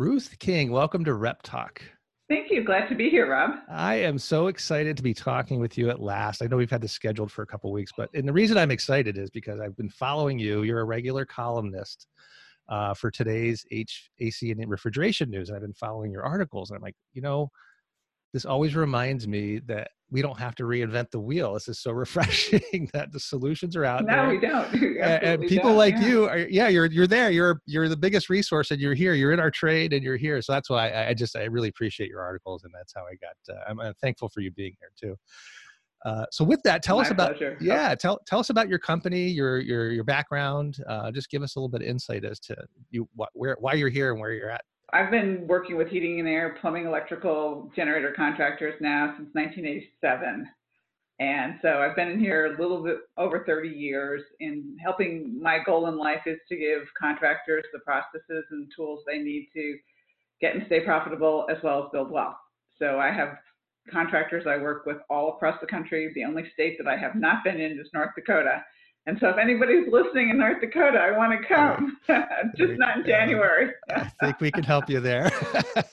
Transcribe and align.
Ruth 0.00 0.38
King, 0.38 0.70
welcome 0.70 1.04
to 1.04 1.12
Rep 1.12 1.42
Talk. 1.42 1.82
Thank 2.30 2.50
you. 2.50 2.64
Glad 2.64 2.88
to 2.88 2.94
be 2.94 3.10
here, 3.10 3.30
Rob. 3.30 3.56
I 3.68 3.96
am 3.96 4.16
so 4.16 4.46
excited 4.46 4.96
to 4.96 5.02
be 5.02 5.12
talking 5.12 5.60
with 5.60 5.76
you 5.76 5.90
at 5.90 6.00
last. 6.00 6.40
I 6.40 6.46
know 6.46 6.56
we've 6.56 6.70
had 6.70 6.80
this 6.80 6.92
scheduled 6.92 7.30
for 7.30 7.42
a 7.42 7.46
couple 7.46 7.70
weeks, 7.70 7.92
but 7.94 8.08
and 8.14 8.26
the 8.26 8.32
reason 8.32 8.56
I'm 8.56 8.70
excited 8.70 9.18
is 9.18 9.28
because 9.28 9.60
I've 9.60 9.76
been 9.76 9.90
following 9.90 10.38
you. 10.38 10.62
You're 10.62 10.80
a 10.80 10.84
regular 10.84 11.26
columnist 11.26 12.06
uh, 12.70 12.94
for 12.94 13.10
today's 13.10 13.66
HVAC 13.70 14.52
and 14.52 14.70
refrigeration 14.70 15.28
news, 15.28 15.50
and 15.50 15.56
I've 15.56 15.60
been 15.60 15.74
following 15.74 16.10
your 16.10 16.24
articles. 16.24 16.70
And 16.70 16.78
I'm 16.78 16.82
like, 16.82 16.96
you 17.12 17.20
know, 17.20 17.50
this 18.32 18.44
always 18.44 18.76
reminds 18.76 19.26
me 19.26 19.58
that 19.66 19.90
we 20.10 20.22
don't 20.22 20.38
have 20.38 20.54
to 20.56 20.64
reinvent 20.64 21.10
the 21.10 21.20
wheel. 21.20 21.54
This 21.54 21.68
is 21.68 21.78
so 21.78 21.92
refreshing 21.92 22.90
that 22.92 23.12
the 23.12 23.20
solutions 23.20 23.76
are 23.76 23.84
out 23.84 24.04
no, 24.04 24.14
there. 24.14 24.28
we 24.30 24.38
don't. 24.38 24.74
and 24.74 25.42
people 25.42 25.70
don't, 25.70 25.78
like 25.78 25.94
yeah. 25.94 26.06
you 26.06 26.24
are, 26.28 26.38
yeah, 26.38 26.68
you're 26.68 26.86
you're 26.86 27.06
there. 27.06 27.30
You're 27.30 27.60
you're 27.66 27.88
the 27.88 27.96
biggest 27.96 28.28
resource, 28.28 28.70
and 28.70 28.80
you're 28.80 28.94
here. 28.94 29.14
You're 29.14 29.32
in 29.32 29.40
our 29.40 29.50
trade, 29.50 29.92
and 29.92 30.02
you're 30.02 30.16
here. 30.16 30.40
So 30.42 30.52
that's 30.52 30.70
why 30.70 30.90
I, 30.90 31.08
I 31.08 31.14
just 31.14 31.36
I 31.36 31.44
really 31.44 31.68
appreciate 31.68 32.08
your 32.08 32.22
articles, 32.22 32.64
and 32.64 32.72
that's 32.74 32.92
how 32.94 33.02
I 33.02 33.14
got. 33.16 33.56
Uh, 33.56 33.60
I'm, 33.68 33.80
I'm 33.80 33.94
thankful 33.94 34.28
for 34.28 34.40
you 34.40 34.50
being 34.50 34.74
here 34.80 34.90
too. 35.00 35.16
Uh, 36.04 36.24
so 36.30 36.42
with 36.44 36.62
that, 36.62 36.82
tell 36.82 36.96
My 36.96 37.02
us 37.02 37.10
about 37.10 37.36
pleasure. 37.36 37.58
yeah, 37.60 37.94
tell 37.94 38.20
tell 38.26 38.38
us 38.38 38.50
about 38.50 38.68
your 38.68 38.78
company, 38.78 39.28
your 39.28 39.58
your 39.58 39.90
your 39.90 40.04
background. 40.04 40.78
Uh, 40.88 41.10
just 41.10 41.30
give 41.30 41.42
us 41.42 41.56
a 41.56 41.58
little 41.58 41.68
bit 41.68 41.82
of 41.82 41.88
insight 41.88 42.24
as 42.24 42.40
to 42.40 42.56
you 42.90 43.08
what 43.14 43.28
where 43.34 43.56
why 43.60 43.74
you're 43.74 43.90
here 43.90 44.10
and 44.12 44.20
where 44.20 44.32
you're 44.32 44.50
at. 44.50 44.62
I've 44.92 45.10
been 45.10 45.46
working 45.46 45.76
with 45.76 45.88
heating 45.88 46.18
and 46.20 46.28
air, 46.28 46.56
plumbing, 46.60 46.86
electrical, 46.86 47.70
generator 47.76 48.12
contractors 48.16 48.74
now 48.80 49.14
since 49.16 49.28
1987. 49.32 50.48
And 51.20 51.58
so 51.60 51.80
I've 51.80 51.94
been 51.94 52.08
in 52.08 52.18
here 52.18 52.46
a 52.46 52.60
little 52.60 52.82
bit 52.82 52.96
over 53.18 53.44
30 53.44 53.68
years 53.68 54.22
in 54.40 54.76
helping. 54.82 55.38
My 55.40 55.58
goal 55.64 55.86
in 55.88 55.98
life 55.98 56.22
is 56.26 56.38
to 56.48 56.56
give 56.56 56.82
contractors 56.98 57.64
the 57.72 57.80
processes 57.80 58.44
and 58.50 58.72
tools 58.74 59.00
they 59.06 59.18
need 59.18 59.48
to 59.52 59.76
get 60.40 60.54
and 60.54 60.64
stay 60.66 60.80
profitable 60.80 61.46
as 61.50 61.58
well 61.62 61.84
as 61.84 61.90
build 61.92 62.10
wealth. 62.10 62.36
So 62.78 62.98
I 62.98 63.12
have 63.12 63.36
contractors 63.92 64.46
I 64.46 64.56
work 64.56 64.86
with 64.86 64.96
all 65.10 65.34
across 65.34 65.60
the 65.60 65.66
country. 65.66 66.10
The 66.14 66.24
only 66.24 66.44
state 66.54 66.78
that 66.78 66.88
I 66.88 66.96
have 66.96 67.14
not 67.14 67.44
been 67.44 67.60
in 67.60 67.78
is 67.78 67.88
North 67.92 68.10
Dakota. 68.16 68.64
And 69.06 69.16
so 69.20 69.28
if 69.28 69.38
anybody's 69.38 69.90
listening 69.90 70.30
in 70.30 70.38
North 70.38 70.60
Dakota, 70.60 70.98
I 70.98 71.16
want 71.16 71.32
to 71.32 71.46
come, 71.48 71.96
just 72.56 72.78
not 72.78 72.98
in 72.98 73.06
January. 73.06 73.70
I 73.88 74.10
think 74.20 74.40
we 74.40 74.50
can 74.50 74.62
help 74.62 74.90
you 74.90 75.00
there. 75.00 75.30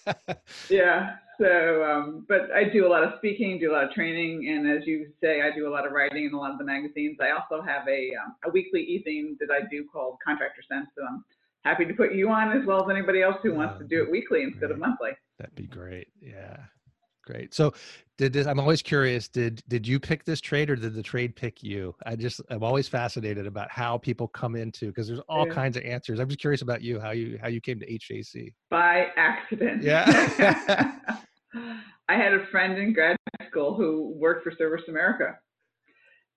yeah. 0.69 1.15
So, 1.39 1.83
um, 1.83 2.25
but 2.27 2.51
I 2.51 2.65
do 2.65 2.85
a 2.85 2.89
lot 2.89 3.03
of 3.03 3.13
speaking, 3.17 3.59
do 3.59 3.71
a 3.71 3.73
lot 3.73 3.85
of 3.85 3.91
training, 3.91 4.49
and 4.49 4.67
as 4.69 4.87
you 4.87 5.07
say, 5.21 5.41
I 5.41 5.55
do 5.55 5.67
a 5.67 5.71
lot 5.71 5.85
of 5.85 5.93
writing 5.93 6.25
in 6.25 6.33
a 6.33 6.37
lot 6.37 6.51
of 6.51 6.57
the 6.57 6.63
magazines. 6.63 7.17
I 7.21 7.29
also 7.29 7.63
have 7.63 7.87
a 7.87 8.11
um, 8.15 8.35
a 8.45 8.49
weekly 8.49 8.81
e-zine 8.81 9.37
that 9.39 9.53
I 9.53 9.67
do 9.69 9.85
called 9.91 10.17
Contractor 10.25 10.63
Cents 10.67 10.89
So 10.97 11.03
I'm 11.07 11.23
happy 11.63 11.85
to 11.85 11.93
put 11.93 12.13
you 12.13 12.29
on 12.29 12.59
as 12.59 12.65
well 12.65 12.83
as 12.83 12.89
anybody 12.89 13.21
else 13.21 13.37
who 13.43 13.53
wants 13.53 13.77
to 13.79 13.85
do 13.85 14.01
it 14.01 14.11
weekly 14.11 14.43
instead 14.43 14.71
of 14.71 14.79
monthly. 14.79 15.11
That'd 15.37 15.55
be 15.55 15.67
great. 15.67 16.07
Yeah. 16.19 16.57
Great. 17.23 17.53
So 17.53 17.73
did 18.17 18.33
this 18.33 18.47
I'm 18.47 18.59
always 18.59 18.81
curious, 18.81 19.27
did 19.27 19.63
did 19.67 19.87
you 19.87 19.99
pick 19.99 20.25
this 20.25 20.41
trade 20.41 20.69
or 20.69 20.75
did 20.75 20.93
the 20.93 21.03
trade 21.03 21.35
pick 21.35 21.61
you? 21.63 21.95
I 22.05 22.15
just 22.15 22.41
I'm 22.49 22.63
always 22.63 22.87
fascinated 22.87 23.45
about 23.45 23.69
how 23.71 23.97
people 23.97 24.27
come 24.27 24.55
into 24.55 24.87
because 24.87 25.07
there's 25.07 25.19
all 25.29 25.47
Yeah. 25.47 25.53
kinds 25.53 25.77
of 25.77 25.83
answers. 25.83 26.19
I'm 26.19 26.27
just 26.27 26.39
curious 26.39 26.61
about 26.61 26.81
you, 26.81 26.99
how 26.99 27.11
you 27.11 27.37
how 27.41 27.47
you 27.47 27.61
came 27.61 27.79
to 27.79 27.85
HVAC. 27.85 28.53
By 28.69 29.07
accident. 29.15 29.83
Yeah. 29.83 30.95
I 32.09 32.15
had 32.15 32.33
a 32.33 32.45
friend 32.47 32.77
in 32.77 32.93
grad 32.93 33.17
school 33.47 33.75
who 33.75 34.13
worked 34.15 34.43
for 34.43 34.51
Service 34.51 34.83
America. 34.87 35.37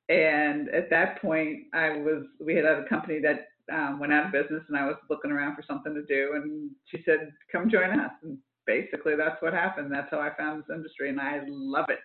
And 0.09 0.69
at 0.71 0.91
that 0.91 1.23
point, 1.23 1.61
I 1.73 1.91
was, 1.91 2.25
we 2.45 2.57
had 2.57 2.65
a 2.65 2.85
company 2.89 3.21
that 3.21 3.47
um, 3.73 4.01
went 4.01 4.13
out 4.13 4.27
of 4.27 4.33
business 4.33 4.65
and 4.69 4.77
I 4.77 4.85
was 4.85 4.97
looking 5.09 5.31
around 5.31 5.55
for 5.55 5.63
something 5.63 5.95
to 5.95 6.03
do. 6.03 6.33
And 6.35 6.71
she 6.87 7.01
said, 7.05 7.31
come 7.53 7.71
join 7.71 7.99
us. 8.01 8.11
And 8.25 8.37
basically, 8.71 9.17
that's 9.17 9.43
what 9.43 9.53
happened. 9.53 9.91
That's 9.93 10.11
how 10.11 10.21
I 10.21 10.31
found 10.39 10.63
this 10.63 10.75
industry. 10.75 11.09
And 11.09 11.21
I 11.21 11.41
love 11.49 11.87
it. 11.89 11.99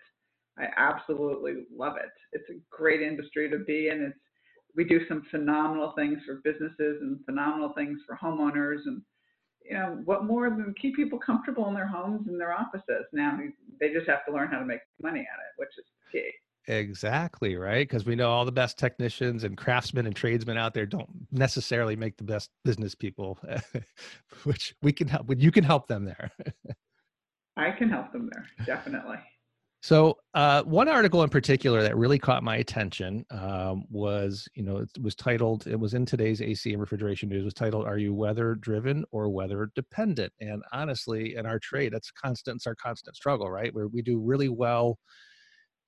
I 0.58 0.66
absolutely 0.76 1.64
love 1.74 1.96
it. 1.96 2.10
It's 2.32 2.48
a 2.50 2.60
great 2.70 3.02
industry 3.02 3.48
to 3.50 3.58
be 3.58 3.88
in. 3.88 4.02
It's, 4.02 4.18
we 4.74 4.84
do 4.84 5.06
some 5.08 5.22
phenomenal 5.30 5.92
things 5.96 6.18
for 6.26 6.40
businesses 6.44 6.98
and 7.00 7.24
phenomenal 7.24 7.72
things 7.76 8.00
for 8.06 8.16
homeowners. 8.16 8.80
And, 8.86 9.00
you 9.64 9.74
know, 9.74 10.00
what 10.04 10.24
more 10.24 10.50
than 10.50 10.74
keep 10.80 10.96
people 10.96 11.18
comfortable 11.18 11.68
in 11.68 11.74
their 11.74 11.86
homes 11.86 12.26
and 12.28 12.40
their 12.40 12.52
offices? 12.52 13.06
Now, 13.12 13.38
they 13.80 13.92
just 13.92 14.08
have 14.08 14.24
to 14.26 14.32
learn 14.32 14.48
how 14.48 14.58
to 14.58 14.66
make 14.66 14.80
money 15.00 15.20
at 15.20 15.24
it, 15.24 15.52
which 15.56 15.70
is 15.78 15.84
key. 16.10 16.30
Exactly, 16.68 17.56
right? 17.56 17.88
Because 17.88 18.04
we 18.04 18.16
know 18.16 18.30
all 18.30 18.44
the 18.44 18.52
best 18.52 18.76
technicians 18.78 19.44
and 19.44 19.56
craftsmen 19.56 20.06
and 20.06 20.16
tradesmen 20.16 20.58
out 20.58 20.74
there 20.74 20.86
don't 20.86 21.08
necessarily 21.30 21.94
make 21.94 22.16
the 22.16 22.24
best 22.24 22.50
business 22.64 22.94
people, 22.94 23.38
which 24.44 24.74
we 24.82 24.92
can 24.92 25.06
help, 25.06 25.26
but 25.26 25.38
you 25.38 25.52
can 25.52 25.62
help 25.62 25.86
them 25.86 26.04
there. 26.04 26.30
I 27.56 27.70
can 27.70 27.88
help 27.88 28.12
them 28.12 28.28
there, 28.32 28.46
definitely. 28.66 29.18
So, 29.82 30.16
uh, 30.34 30.64
one 30.64 30.88
article 30.88 31.22
in 31.22 31.28
particular 31.28 31.80
that 31.82 31.96
really 31.96 32.18
caught 32.18 32.42
my 32.42 32.56
attention 32.56 33.24
um, 33.30 33.84
was, 33.88 34.48
you 34.54 34.64
know, 34.64 34.78
it 34.78 34.88
was 35.00 35.14
titled, 35.14 35.68
it 35.68 35.78
was 35.78 35.94
in 35.94 36.04
today's 36.04 36.42
AC 36.42 36.72
and 36.72 36.80
refrigeration 36.80 37.28
news, 37.28 37.44
was 37.44 37.54
titled, 37.54 37.86
Are 37.86 37.98
you 37.98 38.12
weather 38.12 38.56
driven 38.56 39.04
or 39.12 39.28
weather 39.28 39.70
dependent? 39.76 40.32
And 40.40 40.62
honestly, 40.72 41.36
in 41.36 41.46
our 41.46 41.60
trade, 41.60 41.92
that's 41.92 42.10
constant, 42.10 42.56
it's 42.56 42.66
our 42.66 42.74
constant 42.74 43.14
struggle, 43.14 43.48
right? 43.48 43.72
Where 43.72 43.86
we 43.86 44.02
do 44.02 44.18
really 44.18 44.48
well 44.48 44.98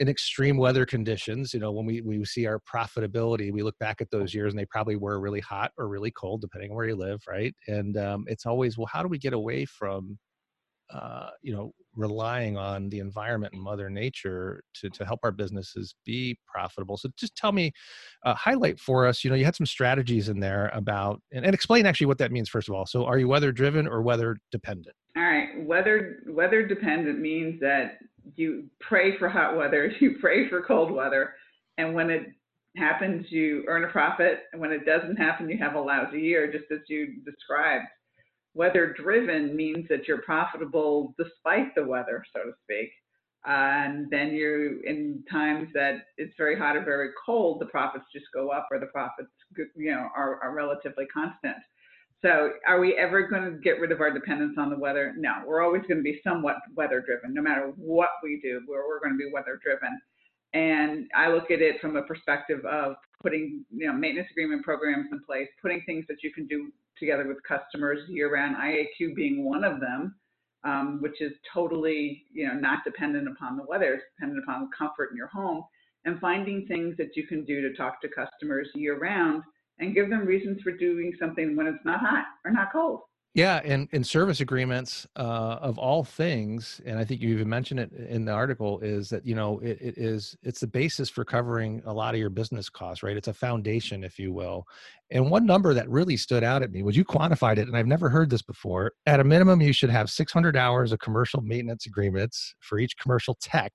in 0.00 0.08
extreme 0.08 0.56
weather 0.56 0.86
conditions. 0.86 1.52
You 1.52 1.60
know, 1.60 1.72
when 1.72 1.86
we, 1.86 2.00
we 2.02 2.24
see 2.24 2.46
our 2.46 2.60
profitability, 2.60 3.52
we 3.52 3.62
look 3.62 3.78
back 3.78 4.00
at 4.00 4.10
those 4.10 4.34
years 4.34 4.52
and 4.52 4.58
they 4.58 4.66
probably 4.66 4.96
were 4.96 5.20
really 5.20 5.40
hot 5.40 5.72
or 5.78 5.88
really 5.88 6.10
cold, 6.10 6.40
depending 6.40 6.70
on 6.70 6.76
where 6.76 6.86
you 6.86 6.96
live, 6.96 7.20
right? 7.28 7.54
And 7.66 7.96
um, 7.96 8.24
it's 8.28 8.46
always, 8.46 8.78
well, 8.78 8.88
how 8.90 9.02
do 9.02 9.08
we 9.08 9.18
get 9.18 9.32
away 9.32 9.64
from 9.64 10.18
uh, 10.90 11.28
you 11.42 11.52
know, 11.52 11.72
relying 11.94 12.56
on 12.56 12.88
the 12.88 12.98
environment 13.00 13.52
and 13.52 13.62
Mother 13.62 13.90
Nature 13.90 14.62
to 14.74 14.88
to 14.90 15.04
help 15.04 15.20
our 15.22 15.32
businesses 15.32 15.94
be 16.06 16.38
profitable. 16.46 16.96
So 16.96 17.10
just 17.18 17.36
tell 17.36 17.52
me, 17.52 17.72
uh, 18.24 18.34
highlight 18.34 18.80
for 18.80 19.06
us. 19.06 19.22
You 19.22 19.30
know, 19.30 19.36
you 19.36 19.44
had 19.44 19.56
some 19.56 19.66
strategies 19.66 20.28
in 20.28 20.40
there 20.40 20.70
about, 20.72 21.20
and, 21.32 21.44
and 21.44 21.54
explain 21.54 21.84
actually 21.84 22.06
what 22.06 22.18
that 22.18 22.32
means 22.32 22.48
first 22.48 22.68
of 22.68 22.74
all. 22.74 22.86
So, 22.86 23.04
are 23.04 23.18
you 23.18 23.28
weather 23.28 23.52
driven 23.52 23.86
or 23.86 24.00
weather 24.00 24.38
dependent? 24.50 24.94
All 25.16 25.24
right, 25.24 25.48
weather 25.66 26.20
weather 26.26 26.66
dependent 26.66 27.18
means 27.18 27.60
that 27.60 27.98
you 28.38 28.66
pray 28.80 29.18
for 29.18 29.28
hot 29.28 29.56
weather, 29.56 29.92
you 30.00 30.16
pray 30.20 30.48
for 30.48 30.62
cold 30.62 30.90
weather, 30.90 31.34
and 31.76 31.94
when 31.94 32.10
it 32.10 32.26
happens, 32.76 33.26
you 33.30 33.64
earn 33.66 33.84
a 33.84 33.88
profit, 33.88 34.44
and 34.52 34.60
when 34.60 34.72
it 34.72 34.86
doesn't 34.86 35.16
happen, 35.16 35.48
you 35.48 35.58
have 35.58 35.74
a 35.74 35.80
lousy 35.80 36.20
year, 36.20 36.50
just 36.50 36.70
as 36.70 36.80
you 36.88 37.16
described. 37.24 37.86
Weather 38.54 38.94
driven 39.00 39.54
means 39.54 39.86
that 39.88 40.08
you're 40.08 40.22
profitable 40.22 41.14
despite 41.18 41.74
the 41.74 41.84
weather, 41.84 42.24
so 42.32 42.42
to 42.44 42.52
speak. 42.64 42.90
Uh, 43.46 43.52
and 43.52 44.10
then 44.10 44.28
you, 44.28 44.82
in 44.84 45.22
times 45.30 45.68
that 45.72 46.06
it's 46.16 46.34
very 46.36 46.58
hot 46.58 46.76
or 46.76 46.84
very 46.84 47.10
cold, 47.24 47.60
the 47.60 47.66
profits 47.66 48.04
just 48.12 48.26
go 48.34 48.50
up, 48.50 48.68
or 48.70 48.80
the 48.80 48.86
profits, 48.86 49.30
you 49.76 49.90
know, 49.90 50.08
are, 50.14 50.40
are 50.42 50.54
relatively 50.54 51.06
constant. 51.06 51.56
So, 52.20 52.50
are 52.66 52.80
we 52.80 52.96
ever 52.96 53.28
going 53.28 53.44
to 53.44 53.58
get 53.58 53.78
rid 53.78 53.92
of 53.92 54.00
our 54.00 54.10
dependence 54.12 54.56
on 54.58 54.70
the 54.70 54.78
weather? 54.78 55.14
No, 55.16 55.34
we're 55.46 55.62
always 55.62 55.82
going 55.82 55.98
to 55.98 56.02
be 56.02 56.20
somewhat 56.24 56.56
weather 56.74 57.00
driven. 57.00 57.32
No 57.32 57.42
matter 57.42 57.72
what 57.76 58.08
we 58.24 58.40
do, 58.42 58.60
we're, 58.66 58.88
we're 58.88 58.98
going 58.98 59.12
to 59.12 59.18
be 59.18 59.30
weather 59.32 59.60
driven. 59.62 60.00
And 60.52 61.06
I 61.14 61.28
look 61.28 61.52
at 61.52 61.60
it 61.60 61.80
from 61.80 61.94
a 61.96 62.02
perspective 62.02 62.64
of 62.64 62.96
putting, 63.22 63.64
you 63.70 63.86
know, 63.86 63.92
maintenance 63.92 64.28
agreement 64.32 64.64
programs 64.64 65.06
in 65.12 65.20
place, 65.22 65.46
putting 65.62 65.82
things 65.86 66.06
that 66.08 66.24
you 66.24 66.32
can 66.32 66.46
do 66.48 66.72
together 66.98 67.28
with 67.28 67.36
customers 67.46 68.00
year 68.08 68.32
round, 68.32 68.56
IAQ 68.56 69.14
being 69.14 69.44
one 69.44 69.62
of 69.62 69.78
them, 69.78 70.16
um, 70.64 70.98
which 71.00 71.20
is 71.20 71.32
totally, 71.54 72.24
you 72.32 72.48
know, 72.48 72.54
not 72.54 72.80
dependent 72.84 73.28
upon 73.28 73.56
the 73.56 73.64
weather, 73.64 73.94
it's 73.94 74.02
dependent 74.16 74.42
upon 74.42 74.68
comfort 74.76 75.10
in 75.12 75.16
your 75.16 75.28
home, 75.28 75.62
and 76.04 76.18
finding 76.18 76.66
things 76.66 76.96
that 76.96 77.14
you 77.14 77.28
can 77.28 77.44
do 77.44 77.60
to 77.60 77.76
talk 77.76 78.00
to 78.00 78.08
customers 78.08 78.68
year 78.74 78.98
round 78.98 79.44
and 79.80 79.94
give 79.94 80.10
them 80.10 80.26
reasons 80.26 80.62
for 80.62 80.72
doing 80.72 81.12
something 81.18 81.56
when 81.56 81.66
it's 81.66 81.84
not 81.84 82.00
hot 82.00 82.24
or 82.44 82.50
not 82.50 82.72
cold. 82.72 83.00
Yeah, 83.34 83.60
and 83.64 83.88
and 83.92 84.04
service 84.04 84.40
agreements 84.40 85.06
uh, 85.14 85.58
of 85.60 85.78
all 85.78 86.02
things, 86.02 86.80
and 86.84 86.98
I 86.98 87.04
think 87.04 87.20
you 87.20 87.28
even 87.28 87.48
mentioned 87.48 87.78
it 87.78 87.92
in 87.92 88.24
the 88.24 88.32
article, 88.32 88.80
is 88.80 89.10
that 89.10 89.24
you 89.24 89.34
know 89.36 89.60
it, 89.60 89.78
it 89.80 89.94
is 89.96 90.36
it's 90.42 90.60
the 90.60 90.66
basis 90.66 91.08
for 91.08 91.24
covering 91.24 91.82
a 91.84 91.92
lot 91.92 92.14
of 92.14 92.20
your 92.20 92.30
business 92.30 92.68
costs, 92.68 93.02
right? 93.04 93.16
It's 93.16 93.28
a 93.28 93.32
foundation, 93.34 94.02
if 94.02 94.18
you 94.18 94.32
will. 94.32 94.66
And 95.10 95.30
one 95.30 95.46
number 95.46 95.72
that 95.74 95.88
really 95.88 96.16
stood 96.16 96.42
out 96.42 96.62
at 96.62 96.72
me 96.72 96.82
was 96.82 96.96
you 96.96 97.04
quantified 97.04 97.58
it, 97.58 97.68
and 97.68 97.76
I've 97.76 97.86
never 97.86 98.08
heard 98.08 98.30
this 98.30 98.42
before. 98.42 98.94
At 99.06 99.20
a 99.20 99.24
minimum, 99.24 99.60
you 99.60 99.72
should 99.72 99.90
have 99.90 100.10
600 100.10 100.56
hours 100.56 100.90
of 100.90 100.98
commercial 100.98 101.40
maintenance 101.42 101.86
agreements 101.86 102.54
for 102.60 102.78
each 102.78 102.96
commercial 102.96 103.36
tech, 103.40 103.72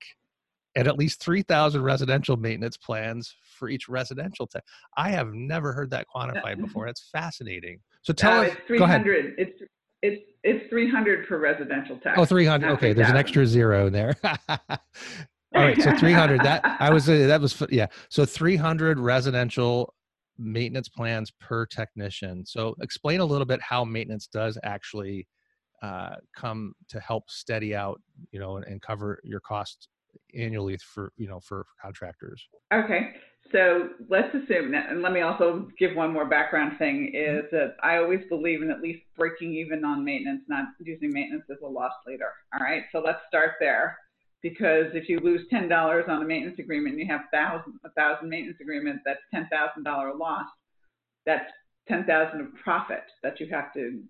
and 0.76 0.88
at 0.88 0.96
least 0.98 1.20
3,000 1.22 1.82
residential 1.82 2.36
maintenance 2.36 2.76
plans 2.76 3.34
for 3.58 3.68
each 3.68 3.88
residential 3.88 4.46
tech. 4.46 4.64
I 4.96 5.10
have 5.10 5.32
never 5.32 5.72
heard 5.72 5.90
that 5.90 6.06
quantified 6.14 6.60
before. 6.60 6.86
That's 6.86 7.08
fascinating. 7.12 7.80
So 8.02 8.12
tell 8.12 8.40
Uh, 8.40 8.44
us. 8.46 8.52
it's 8.68 8.78
Go 8.78 8.84
ahead. 8.84 9.02
300. 9.02 9.34
It's 9.38 9.62
it's 10.02 10.22
it's 10.42 10.68
300 10.68 11.26
per 11.26 11.38
residential 11.38 11.96
tax. 11.98 12.18
Oh, 12.18 12.24
300. 12.26 12.66
not 12.66 12.74
Okay, 12.76 12.92
there's 12.92 13.08
an 13.08 13.16
extra 13.16 13.46
zero 13.46 13.86
in 13.86 13.92
there. 13.92 14.14
All 14.48 15.62
right, 15.62 15.80
so 15.80 15.96
300. 15.96 16.40
That 16.42 16.62
I 16.80 16.90
was 16.90 17.08
uh, 17.08 17.26
that 17.26 17.40
was 17.40 17.62
yeah. 17.70 17.86
So 18.10 18.24
300 18.26 18.98
residential 18.98 19.94
maintenance 20.36 20.88
plans 20.88 21.30
per 21.30 21.64
technician. 21.64 22.44
So 22.44 22.74
explain 22.82 23.20
a 23.20 23.24
little 23.24 23.46
bit 23.46 23.62
how 23.62 23.84
maintenance 23.84 24.26
does 24.26 24.58
actually 24.64 25.26
uh, 25.82 26.16
come 26.36 26.74
to 26.88 26.98
help 27.00 27.30
steady 27.30 27.74
out, 27.74 28.00
you 28.32 28.40
know, 28.40 28.56
and, 28.56 28.66
and 28.66 28.82
cover 28.82 29.20
your 29.22 29.40
costs 29.40 29.88
annually 30.34 30.76
for 30.78 31.12
you 31.16 31.28
know 31.28 31.40
for 31.40 31.66
contractors? 31.80 32.46
Okay, 32.72 33.12
so 33.52 33.90
let's 34.08 34.34
assume 34.34 34.72
that, 34.72 34.90
and 34.90 35.02
let 35.02 35.12
me 35.12 35.20
also 35.20 35.68
give 35.78 35.94
one 35.94 36.12
more 36.12 36.24
background 36.24 36.78
thing 36.78 37.12
Mm-hmm. 37.14 37.38
is 37.38 37.50
that 37.52 37.76
I 37.82 37.98
always 37.98 38.20
believe 38.28 38.62
in 38.62 38.70
at 38.70 38.80
least 38.80 39.02
breaking 39.16 39.54
even 39.54 39.84
on 39.84 40.04
maintenance, 40.04 40.42
not 40.48 40.66
using 40.80 41.12
maintenance 41.12 41.44
as 41.50 41.58
a 41.62 41.66
loss 41.66 41.92
leader. 42.06 42.32
All 42.52 42.60
right, 42.60 42.84
so 42.92 42.98
let's 42.98 43.20
start 43.28 43.52
there. 43.60 43.98
Because 44.42 44.86
if 44.92 45.08
you 45.08 45.20
lose 45.20 45.42
ten 45.48 45.68
dollars 45.68 46.04
on 46.08 46.22
a 46.22 46.26
maintenance 46.26 46.58
agreement 46.58 46.94
and 46.94 47.00
you 47.00 47.06
have 47.10 47.22
thousand 47.32 47.74
a 47.84 47.90
thousand 47.90 48.28
maintenance 48.28 48.58
agreements, 48.60 49.02
that's 49.04 49.20
ten 49.32 49.48
thousand 49.50 49.84
dollar 49.84 50.14
loss. 50.14 50.46
That's 51.24 51.50
ten 51.88 52.04
thousand 52.04 52.40
of 52.42 52.54
profit 52.62 53.04
that 53.22 53.40
you 53.40 53.48
have 53.50 53.72
to 53.72 54.02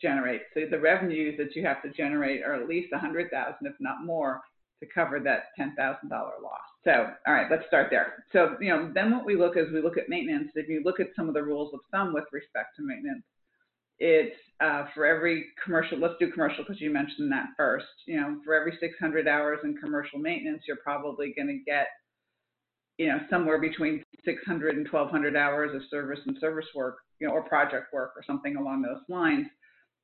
generate. 0.00 0.42
So 0.54 0.60
the 0.70 0.78
revenues 0.78 1.36
that 1.38 1.54
you 1.54 1.66
have 1.66 1.82
to 1.82 1.90
generate 1.90 2.42
are 2.42 2.54
at 2.54 2.68
least 2.68 2.92
a 2.94 2.98
hundred 2.98 3.30
thousand, 3.30 3.66
if 3.66 3.74
not 3.78 4.04
more, 4.04 4.40
to 4.80 4.86
cover 4.92 5.20
that 5.20 5.54
ten 5.56 5.74
thousand 5.76 6.08
dollar 6.08 6.34
loss. 6.42 6.60
So, 6.84 7.10
all 7.26 7.32
right, 7.34 7.46
let's 7.50 7.66
start 7.66 7.88
there. 7.90 8.24
So, 8.32 8.56
you 8.60 8.68
know, 8.68 8.90
then 8.94 9.10
what 9.10 9.24
we 9.24 9.36
look 9.36 9.56
is 9.56 9.72
we 9.72 9.80
look 9.80 9.96
at 9.96 10.08
maintenance. 10.08 10.50
If 10.54 10.68
you 10.68 10.82
look 10.84 11.00
at 11.00 11.08
some 11.16 11.28
of 11.28 11.34
the 11.34 11.42
rules 11.42 11.72
of 11.72 11.80
thumb 11.90 12.12
with 12.12 12.24
respect 12.30 12.76
to 12.76 12.82
maintenance, 12.82 13.24
it's 13.98 14.36
uh, 14.60 14.84
for 14.94 15.06
every 15.06 15.46
commercial. 15.62 15.98
Let's 15.98 16.14
do 16.20 16.30
commercial 16.30 16.64
because 16.64 16.80
you 16.80 16.90
mentioned 16.90 17.32
that 17.32 17.46
first. 17.56 17.86
You 18.06 18.20
know, 18.20 18.40
for 18.44 18.54
every 18.54 18.76
600 18.80 19.28
hours 19.28 19.60
in 19.64 19.76
commercial 19.76 20.18
maintenance, 20.18 20.62
you're 20.66 20.76
probably 20.76 21.32
going 21.34 21.48
to 21.48 21.58
get, 21.64 21.86
you 22.98 23.08
know, 23.08 23.20
somewhere 23.30 23.60
between 23.60 24.04
600 24.24 24.76
and 24.76 24.86
1200 24.90 25.36
hours 25.36 25.74
of 25.74 25.82
service 25.90 26.20
and 26.26 26.36
service 26.38 26.66
work, 26.74 26.96
you 27.20 27.28
know, 27.28 27.32
or 27.32 27.42
project 27.42 27.92
work 27.92 28.12
or 28.16 28.22
something 28.26 28.56
along 28.56 28.82
those 28.82 29.02
lines. 29.08 29.46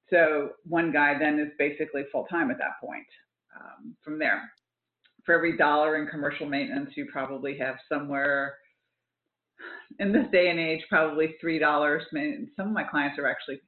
So 0.08 0.50
one 0.64 0.92
guy 0.92 1.18
then 1.18 1.38
is 1.38 1.52
basically 1.58 2.04
full 2.10 2.24
time 2.24 2.50
at 2.50 2.58
that 2.58 2.80
point. 2.80 3.06
Um, 3.54 3.96
from 4.02 4.18
there, 4.18 4.42
for 5.24 5.34
every 5.34 5.56
dollar 5.56 5.96
in 5.96 6.08
commercial 6.08 6.46
maintenance, 6.46 6.90
you 6.96 7.06
probably 7.12 7.56
have 7.58 7.76
somewhere 7.88 8.54
in 9.98 10.12
this 10.12 10.26
day 10.32 10.48
and 10.50 10.58
age, 10.58 10.82
probably 10.88 11.36
three 11.40 11.58
dollars. 11.58 12.02
Some 12.12 12.68
of 12.68 12.72
my 12.72 12.84
clients 12.84 13.18
are 13.18 13.28
actually 13.28 13.60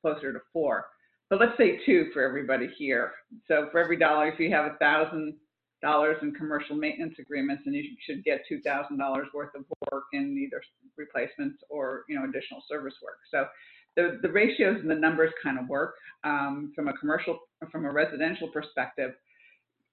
closer 0.00 0.32
to 0.32 0.38
four, 0.52 0.86
but 1.30 1.40
let's 1.40 1.56
say 1.56 1.80
two 1.84 2.10
for 2.12 2.22
everybody 2.22 2.68
here. 2.78 3.12
So 3.48 3.68
for 3.72 3.80
every 3.80 3.98
dollar, 3.98 4.28
if 4.28 4.38
you 4.38 4.50
have 4.52 4.66
a 4.66 4.76
thousand 4.78 5.34
dollars 5.82 6.16
in 6.22 6.32
commercial 6.32 6.76
maintenance 6.76 7.14
agreements, 7.18 7.62
and 7.66 7.74
you 7.74 7.84
should 8.06 8.24
get 8.24 8.42
two 8.48 8.60
thousand 8.62 8.98
dollars 8.98 9.26
worth 9.34 9.54
of 9.54 9.64
work 9.92 10.04
in 10.12 10.36
either 10.38 10.62
replacements 10.96 11.58
or 11.68 12.04
you 12.08 12.16
know 12.16 12.24
additional 12.24 12.62
service 12.68 12.94
work. 13.02 13.18
So 13.30 13.46
the, 13.96 14.18
the 14.22 14.28
ratios 14.28 14.78
and 14.80 14.90
the 14.90 14.94
numbers 14.94 15.32
kind 15.42 15.58
of 15.58 15.68
work 15.68 15.94
um, 16.24 16.72
from 16.74 16.88
a 16.88 16.92
commercial 16.94 17.38
from 17.72 17.84
a 17.84 17.92
residential 17.92 18.48
perspective 18.48 19.12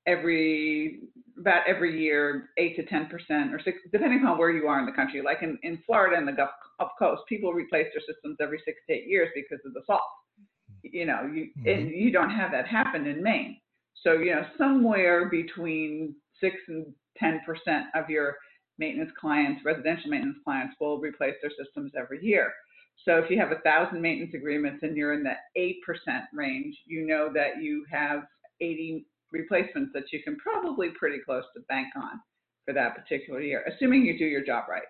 every 0.06 1.00
about 1.40 1.62
every 1.68 2.02
year 2.02 2.50
eight 2.58 2.76
to 2.76 2.86
ten 2.86 3.08
percent 3.08 3.54
or 3.54 3.62
six 3.64 3.78
depending 3.92 4.26
on 4.26 4.38
where 4.38 4.52
you 4.52 4.68
are 4.68 4.80
in 4.80 4.86
the 4.86 4.92
country. 4.92 5.22
Like 5.24 5.42
in, 5.42 5.58
in 5.64 5.82
florida 5.86 6.18
and 6.18 6.28
the 6.28 6.34
gulf, 6.34 6.50
gulf 6.80 6.92
coast 7.00 7.22
people 7.30 7.54
replace 7.54 7.88
their 7.94 8.04
systems 8.14 8.38
every 8.42 8.62
six 8.66 8.78
to 8.88 8.96
eight 8.96 9.08
years 9.08 9.30
because 9.34 9.60
of 9.66 9.74
the 9.74 9.82
salt. 9.88 10.02
You 10.84 11.06
know 11.06 11.30
you 11.34 11.50
mm-hmm. 11.58 11.70
and 11.70 11.92
you 11.92 12.12
don't 12.12 12.32
have 12.32 12.52
that 12.52 12.68
happen 12.68 13.08
in 13.08 13.24
maine. 13.24 13.58
So 14.04 14.14
you 14.14 14.36
know 14.36 14.44
somewhere 14.58 15.30
between 15.30 16.16
six 16.42 16.56
and 16.68 16.88
ten 17.18 17.40
percent 17.46 17.86
of 17.96 18.10
your 18.10 18.36
maintenance 18.78 19.12
clients 19.20 19.62
residential 19.64 20.10
maintenance 20.10 20.40
clients 20.44 20.76
will 20.82 21.00
replace 21.00 21.36
their 21.42 21.52
systems 21.64 21.92
every 21.98 22.24
year 22.26 22.52
so 23.06 23.18
if 23.18 23.30
you 23.30 23.38
have 23.40 23.52
a 23.52 23.60
thousand 23.62 24.02
maintenance 24.02 24.34
agreements 24.34 24.80
and 24.84 24.96
you're 24.96 25.14
in 25.14 25.24
the 25.24 25.34
eight 25.56 25.78
percent 25.86 26.26
range 26.34 26.76
you 26.86 27.06
know 27.06 27.30
that 27.34 27.62
you 27.62 27.86
have 27.92 28.24
80 28.62 29.06
replacements 29.32 29.92
that 29.94 30.14
you 30.14 30.22
can 30.24 30.38
probably 30.38 30.90
pretty 30.98 31.18
close 31.26 31.44
to 31.56 31.62
bank 31.68 31.88
on 31.96 32.22
for 32.66 32.74
that 32.74 32.96
particular 32.96 33.42
year, 33.42 33.66
assuming 33.68 34.04
you 34.06 34.18
do 34.18 34.26
your 34.26 34.46
job 34.46 34.66
right. 34.70 34.84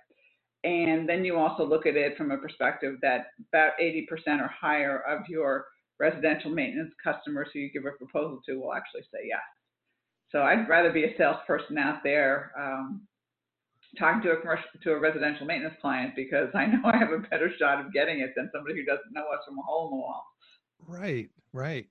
And 0.64 1.10
then 1.10 1.26
you 1.26 1.38
also 1.38 1.66
look 1.66 1.86
at 1.86 1.96
it 1.96 2.16
from 2.16 2.32
a 2.32 2.38
perspective 2.38 2.96
that 3.02 3.28
about 3.52 3.72
80% 3.82 4.06
or 4.40 4.48
higher 4.48 5.00
of 5.00 5.22
your 5.28 5.66
residential 6.00 6.52
maintenance 6.52 6.94
customers 7.04 7.48
who 7.52 7.60
you 7.60 7.72
give 7.72 7.86
a 7.86 7.98
proposal 7.98 8.40
to 8.46 8.60
will 8.60 8.74
actually 8.74 9.02
say 9.12 9.28
yes. 9.28 9.42
So 10.32 10.42
I'd 10.42 10.70
rather 10.70 10.92
be 10.92 11.04
a 11.04 11.18
salesperson 11.18 11.78
out 11.78 12.00
there 12.04 12.52
um, 12.58 13.02
talking 13.98 14.22
to 14.24 14.32
a 14.32 14.38
commercial 14.38 14.66
to 14.82 14.92
a 14.92 15.00
residential 15.00 15.46
maintenance 15.46 15.76
client 15.82 16.14
because 16.16 16.50
I 16.56 16.66
know 16.66 16.82
I 16.86 16.98
have 16.98 17.12
a 17.12 17.20
better 17.20 17.52
shot 17.58 17.80
of 17.80 17.94
getting 17.94 18.20
it 18.20 18.32
than 18.36 18.50
somebody 18.54 18.76
who 18.76 18.86
doesn't 18.86 19.12
know 19.12 19.26
us 19.34 19.40
from 19.48 19.58
a 19.58 19.62
hole 19.62 19.88
in 19.88 19.92
the 19.92 19.98
wall. 19.98 20.26
Right, 20.88 21.30
right. 21.54 21.88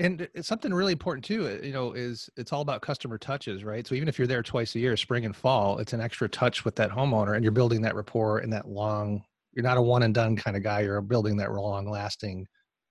And 0.00 0.28
something 0.42 0.72
really 0.72 0.92
important 0.92 1.24
too 1.24 1.60
you 1.62 1.72
know 1.72 1.92
is 1.92 2.30
it's 2.36 2.52
all 2.52 2.60
about 2.60 2.82
customer 2.82 3.18
touches 3.18 3.64
right? 3.64 3.86
So 3.86 3.94
even 3.94 4.08
if 4.08 4.18
you're 4.18 4.28
there 4.28 4.42
twice 4.42 4.74
a 4.74 4.78
year 4.78 4.96
spring 4.96 5.24
and 5.24 5.34
fall 5.34 5.78
it's 5.78 5.92
an 5.92 6.00
extra 6.00 6.28
touch 6.28 6.64
with 6.64 6.76
that 6.76 6.90
homeowner 6.90 7.34
and 7.34 7.42
you're 7.42 7.52
building 7.52 7.82
that 7.82 7.96
rapport 7.96 8.38
and 8.38 8.52
that 8.52 8.68
long 8.68 9.22
you're 9.54 9.64
not 9.64 9.76
a 9.76 9.82
one 9.82 10.04
and 10.04 10.14
done 10.14 10.36
kind 10.36 10.56
of 10.56 10.62
guy 10.62 10.80
you're 10.80 11.00
building 11.00 11.36
that 11.38 11.52
long 11.52 11.90
lasting 11.90 12.46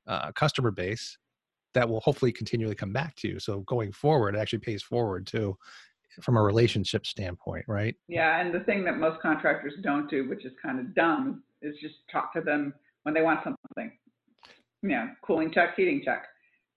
uh, 0.07 0.31
customer 0.33 0.71
base 0.71 1.17
that 1.73 1.87
will 1.87 1.99
hopefully 2.01 2.31
continually 2.31 2.75
come 2.75 2.91
back 2.91 3.15
to 3.17 3.27
you. 3.27 3.39
So 3.39 3.59
going 3.61 3.93
forward 3.93 4.35
it 4.35 4.39
actually 4.39 4.59
pays 4.59 4.83
forward 4.83 5.27
too 5.27 5.57
from 6.21 6.37
a 6.37 6.41
relationship 6.41 7.05
standpoint 7.05 7.65
right 7.67 7.95
yeah 8.07 8.41
and 8.41 8.53
the 8.53 8.59
thing 8.61 8.83
that 8.83 8.97
most 8.97 9.21
contractors 9.21 9.73
don't 9.83 10.09
do 10.09 10.27
which 10.29 10.45
is 10.45 10.53
kind 10.61 10.79
of 10.79 10.93
dumb 10.95 11.43
is 11.61 11.75
just 11.81 11.95
talk 12.11 12.33
to 12.33 12.41
them 12.41 12.73
when 13.03 13.13
they 13.13 13.21
want 13.21 13.43
something 13.43 13.91
you 14.81 14.89
know 14.89 15.07
cooling 15.23 15.51
check 15.51 15.75
heating 15.75 16.01
check 16.03 16.25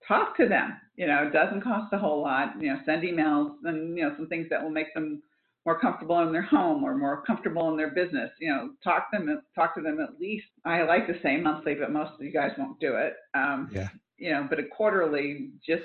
talk 0.07 0.37
to 0.37 0.49
them. 0.49 0.77
You 0.97 1.07
know, 1.07 1.25
it 1.25 1.33
doesn't 1.33 1.63
cost 1.63 1.93
a 1.93 1.99
whole 1.99 2.23
lot. 2.23 2.61
You 2.61 2.71
know, 2.71 2.81
send 2.85 3.03
emails 3.03 3.55
and 3.65 3.97
you 3.97 4.05
know 4.05 4.15
some 4.17 4.29
things 4.29 4.49
that 4.51 4.63
will 4.63 4.71
make 4.71 4.93
them 4.95 5.23
more 5.67 5.79
comfortable 5.79 6.21
in 6.21 6.33
their 6.33 6.43
home 6.43 6.83
or 6.85 6.97
more 6.97 7.23
comfortable 7.23 7.71
in 7.71 7.77
their 7.77 7.91
business. 7.91 8.31
You 8.41 8.51
know, 8.51 8.71
talk 8.83 9.11
them 9.13 9.41
talk 9.55 9.75
to 9.77 9.83
them 9.83 10.01
at 10.01 10.21
least. 10.21 10.47
I 10.65 10.83
like 10.83 11.07
to 11.07 11.21
say 11.23 11.37
monthly, 11.37 11.75
but 11.75 11.93
most 11.93 12.13
of 12.15 12.23
you 12.23 12.33
guys 12.33 12.53
won't 12.59 12.81
do 12.81 12.97
it. 12.97 13.15
Um, 13.35 13.71
yeah. 13.73 13.89
You 14.19 14.33
know, 14.33 14.47
but 14.51 14.59
a 14.59 14.65
quarterly, 14.65 15.51
just 15.67 15.85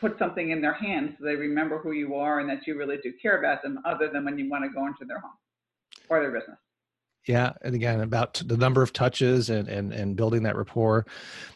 put 0.00 0.18
something 0.18 0.50
in 0.50 0.60
their 0.60 0.72
hands 0.72 1.14
so 1.18 1.24
they 1.24 1.36
remember 1.36 1.78
who 1.78 1.92
you 1.92 2.14
are 2.14 2.40
and 2.40 2.48
that 2.48 2.66
you 2.66 2.76
really 2.76 2.96
do 3.02 3.12
care 3.20 3.38
about 3.38 3.62
them, 3.62 3.78
other 3.84 4.08
than 4.12 4.24
when 4.24 4.38
you 4.38 4.48
want 4.48 4.64
to 4.64 4.70
go 4.70 4.86
into 4.86 5.04
their 5.06 5.20
home 5.20 5.32
or 6.08 6.20
their 6.20 6.32
business. 6.32 6.56
Yeah, 7.28 7.52
and 7.62 7.74
again 7.74 8.00
about 8.00 8.42
the 8.46 8.56
number 8.56 8.82
of 8.82 8.94
touches 8.94 9.50
and 9.50 9.68
and 9.68 9.92
and 9.92 10.16
building 10.16 10.42
that 10.44 10.56
rapport. 10.56 11.06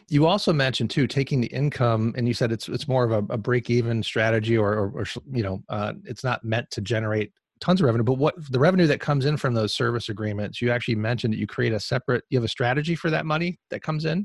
You 0.09 0.27
also 0.27 0.53
mentioned 0.53 0.91
too 0.91 1.07
taking 1.07 1.41
the 1.41 1.47
income, 1.47 2.13
and 2.15 2.27
you 2.27 2.35
said 2.35 2.51
it's 2.51 2.69
it's 2.69 2.87
more 2.87 3.03
of 3.03 3.11
a, 3.11 3.33
a 3.33 3.37
break 3.37 3.69
even 3.71 4.03
strategy, 4.03 4.55
or, 4.55 4.73
or, 4.73 4.91
or 4.95 5.05
you 5.31 5.41
know, 5.41 5.63
uh, 5.69 5.93
it's 6.03 6.23
not 6.23 6.43
meant 6.43 6.69
to 6.71 6.81
generate 6.81 7.33
tons 7.59 7.81
of 7.81 7.85
revenue. 7.85 8.03
But 8.03 8.19
what 8.19 8.35
the 8.51 8.59
revenue 8.59 8.85
that 8.87 8.99
comes 8.99 9.25
in 9.25 9.37
from 9.37 9.55
those 9.55 9.73
service 9.73 10.09
agreements, 10.09 10.61
you 10.61 10.69
actually 10.69 10.95
mentioned 10.95 11.33
that 11.33 11.39
you 11.39 11.47
create 11.47 11.73
a 11.73 11.79
separate. 11.79 12.23
You 12.29 12.37
have 12.37 12.45
a 12.45 12.49
strategy 12.49 12.95
for 12.95 13.09
that 13.09 13.25
money 13.25 13.59
that 13.71 13.81
comes 13.81 14.05
in. 14.05 14.19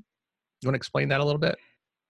You 0.60 0.66
want 0.66 0.74
to 0.74 0.78
explain 0.78 1.08
that 1.08 1.20
a 1.20 1.24
little 1.24 1.40
bit? 1.40 1.56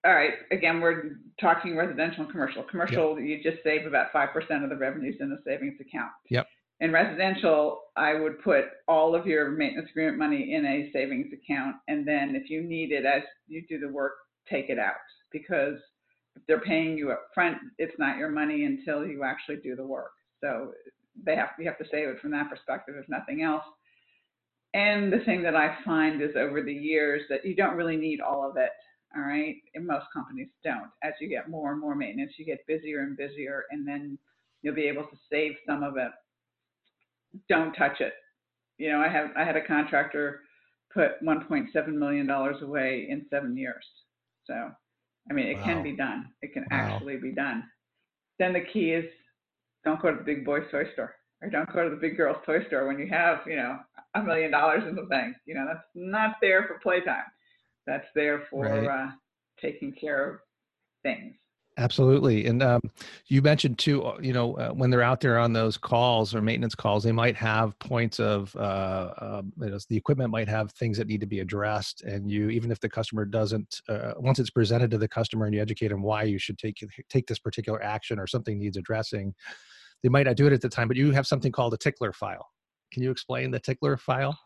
All 0.04 0.14
right. 0.14 0.34
Again, 0.50 0.80
we're 0.80 1.18
talking 1.40 1.76
residential 1.76 2.22
and 2.22 2.30
commercial. 2.30 2.62
Commercial, 2.62 3.20
yep. 3.20 3.28
you 3.28 3.50
just 3.50 3.62
save 3.62 3.86
about 3.86 4.12
five 4.12 4.30
percent 4.32 4.64
of 4.64 4.70
the 4.70 4.76
revenues 4.76 5.16
in 5.20 5.28
the 5.30 5.38
savings 5.44 5.78
account. 5.80 6.12
Yep 6.30 6.46
in 6.80 6.92
residential, 6.92 7.82
I 7.96 8.14
would 8.14 8.42
put 8.42 8.64
all 8.88 9.14
of 9.14 9.26
your 9.26 9.50
maintenance 9.50 9.88
agreement 9.90 10.18
money 10.18 10.54
in 10.54 10.64
a 10.64 10.90
savings 10.92 11.26
account, 11.32 11.76
and 11.88 12.08
then 12.08 12.34
if 12.34 12.48
you 12.48 12.62
need 12.62 12.90
it 12.90 13.04
as 13.04 13.22
you 13.48 13.62
do 13.68 13.78
the 13.78 13.88
work, 13.88 14.14
take 14.48 14.70
it 14.70 14.78
out 14.78 14.94
because 15.30 15.78
if 16.36 16.42
they're 16.46 16.60
paying 16.60 16.96
you 16.96 17.10
up 17.10 17.26
front, 17.34 17.58
it's 17.78 17.98
not 17.98 18.16
your 18.16 18.30
money 18.30 18.64
until 18.64 19.06
you 19.06 19.24
actually 19.24 19.56
do 19.56 19.76
the 19.76 19.86
work. 19.86 20.12
So 20.40 20.72
they 21.22 21.36
have 21.36 21.50
you 21.58 21.66
have 21.66 21.78
to 21.78 21.84
save 21.90 22.08
it 22.08 22.20
from 22.20 22.30
that 22.30 22.48
perspective, 22.48 22.94
if 22.98 23.08
nothing 23.08 23.42
else. 23.42 23.64
And 24.72 25.12
the 25.12 25.18
thing 25.20 25.42
that 25.42 25.56
I 25.56 25.76
find 25.84 26.22
is 26.22 26.30
over 26.36 26.62
the 26.62 26.72
years 26.72 27.22
that 27.28 27.44
you 27.44 27.54
don't 27.54 27.76
really 27.76 27.96
need 27.96 28.20
all 28.20 28.48
of 28.48 28.56
it. 28.56 28.70
All 29.16 29.22
right, 29.22 29.56
and 29.74 29.86
most 29.86 30.06
companies 30.12 30.48
don't. 30.62 30.90
As 31.02 31.14
you 31.20 31.28
get 31.28 31.50
more 31.50 31.72
and 31.72 31.80
more 31.80 31.96
maintenance, 31.96 32.32
you 32.36 32.44
get 32.44 32.66
busier 32.66 33.00
and 33.00 33.16
busier, 33.16 33.64
and 33.70 33.86
then 33.86 34.16
you'll 34.62 34.74
be 34.74 34.86
able 34.86 35.02
to 35.02 35.16
save 35.30 35.52
some 35.66 35.82
of 35.82 35.96
it 35.96 36.12
don't 37.48 37.72
touch 37.72 38.00
it. 38.00 38.14
You 38.78 38.92
know, 38.92 39.00
I 39.00 39.08
have 39.08 39.30
I 39.36 39.44
had 39.44 39.56
a 39.56 39.66
contractor 39.66 40.40
put 40.92 41.22
1.7 41.22 41.88
million 41.88 42.26
dollars 42.26 42.56
away 42.62 43.06
in 43.08 43.26
seven 43.30 43.56
years. 43.56 43.84
So, 44.46 44.70
I 45.30 45.32
mean, 45.32 45.46
it 45.46 45.58
wow. 45.58 45.64
can 45.64 45.82
be 45.82 45.96
done. 45.96 46.26
It 46.42 46.52
can 46.52 46.66
wow. 46.70 46.94
actually 46.94 47.16
be 47.16 47.32
done. 47.32 47.64
Then 48.38 48.52
the 48.52 48.64
key 48.72 48.90
is 48.90 49.04
don't 49.84 50.00
go 50.00 50.10
to 50.10 50.18
the 50.18 50.24
big 50.24 50.44
boys 50.44 50.64
toy 50.70 50.84
store 50.92 51.14
or 51.42 51.48
don't 51.48 51.72
go 51.72 51.84
to 51.84 51.90
the 51.90 52.00
big 52.00 52.16
girls 52.16 52.38
toy 52.44 52.64
store 52.66 52.86
when 52.86 52.98
you 52.98 53.08
have 53.08 53.38
you 53.46 53.56
know 53.56 53.78
a 54.14 54.22
million 54.22 54.50
dollars 54.50 54.82
in 54.88 54.94
the 54.94 55.02
bank. 55.02 55.36
You 55.46 55.54
know, 55.54 55.66
that's 55.66 55.84
not 55.94 56.36
there 56.40 56.66
for 56.66 56.78
playtime. 56.82 57.24
That's 57.86 58.08
there 58.14 58.42
for 58.50 58.64
right. 58.64 58.86
uh, 58.86 59.10
taking 59.60 59.92
care 59.92 60.30
of 60.30 60.40
things. 61.02 61.34
Absolutely. 61.78 62.46
And 62.46 62.62
um, 62.62 62.80
you 63.28 63.40
mentioned 63.40 63.78
too, 63.78 64.04
uh, 64.04 64.18
you 64.20 64.34
know, 64.34 64.54
uh, 64.56 64.70
when 64.70 64.90
they're 64.90 65.02
out 65.02 65.20
there 65.20 65.38
on 65.38 65.52
those 65.52 65.78
calls 65.78 66.34
or 66.34 66.42
maintenance 66.42 66.74
calls, 66.74 67.02
they 67.02 67.12
might 67.12 67.36
have 67.36 67.78
points 67.78 68.20
of, 68.20 68.54
uh, 68.56 68.58
uh, 68.58 69.42
you 69.60 69.70
know, 69.70 69.78
the 69.88 69.96
equipment 69.96 70.30
might 70.30 70.48
have 70.48 70.72
things 70.72 70.98
that 70.98 71.06
need 71.06 71.20
to 71.20 71.26
be 71.26 71.40
addressed. 71.40 72.02
And 72.02 72.30
you, 72.30 72.50
even 72.50 72.70
if 72.70 72.80
the 72.80 72.88
customer 72.88 73.24
doesn't, 73.24 73.80
uh, 73.88 74.12
once 74.18 74.38
it's 74.38 74.50
presented 74.50 74.90
to 74.90 74.98
the 74.98 75.08
customer 75.08 75.46
and 75.46 75.54
you 75.54 75.62
educate 75.62 75.88
them 75.88 76.02
why 76.02 76.24
you 76.24 76.38
should 76.38 76.58
take, 76.58 76.84
take 77.08 77.26
this 77.26 77.38
particular 77.38 77.82
action 77.82 78.18
or 78.18 78.26
something 78.26 78.58
needs 78.58 78.76
addressing, 78.76 79.32
they 80.02 80.10
might 80.10 80.26
not 80.26 80.36
do 80.36 80.46
it 80.46 80.52
at 80.52 80.60
the 80.60 80.68
time, 80.68 80.88
but 80.88 80.98
you 80.98 81.12
have 81.12 81.26
something 81.26 81.52
called 81.52 81.72
a 81.72 81.78
tickler 81.78 82.12
file. 82.12 82.46
Can 82.92 83.02
you 83.02 83.10
explain 83.10 83.50
the 83.50 83.60
tickler 83.60 83.96
file? 83.96 84.38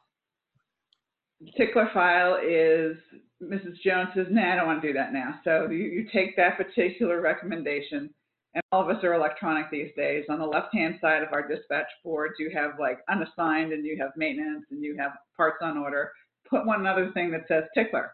Tickler 1.56 1.90
file 1.92 2.38
is 2.42 2.96
Mrs. 3.42 3.80
Jones 3.84 4.10
says, 4.14 4.26
nah, 4.30 4.52
I 4.52 4.56
don't 4.56 4.66
want 4.66 4.82
to 4.82 4.88
do 4.88 4.94
that 4.94 5.12
now. 5.12 5.40
So 5.44 5.68
you, 5.70 5.84
you 5.84 6.06
take 6.12 6.36
that 6.36 6.56
particular 6.56 7.20
recommendation, 7.20 8.10
and 8.54 8.62
all 8.72 8.88
of 8.88 8.96
us 8.96 9.02
are 9.04 9.14
electronic 9.14 9.70
these 9.70 9.90
days. 9.96 10.24
On 10.28 10.38
the 10.38 10.46
left-hand 10.46 10.96
side 11.00 11.22
of 11.22 11.32
our 11.32 11.46
dispatch 11.46 11.88
boards, 12.04 12.34
you 12.38 12.50
have 12.54 12.72
like 12.78 12.98
unassigned, 13.10 13.72
and 13.72 13.84
you 13.84 13.96
have 14.00 14.10
maintenance, 14.16 14.64
and 14.70 14.82
you 14.82 14.96
have 14.98 15.12
parts 15.36 15.58
on 15.62 15.76
order. 15.76 16.12
Put 16.48 16.66
one 16.66 16.86
other 16.86 17.10
thing 17.12 17.30
that 17.32 17.46
says 17.48 17.64
tickler. 17.74 18.12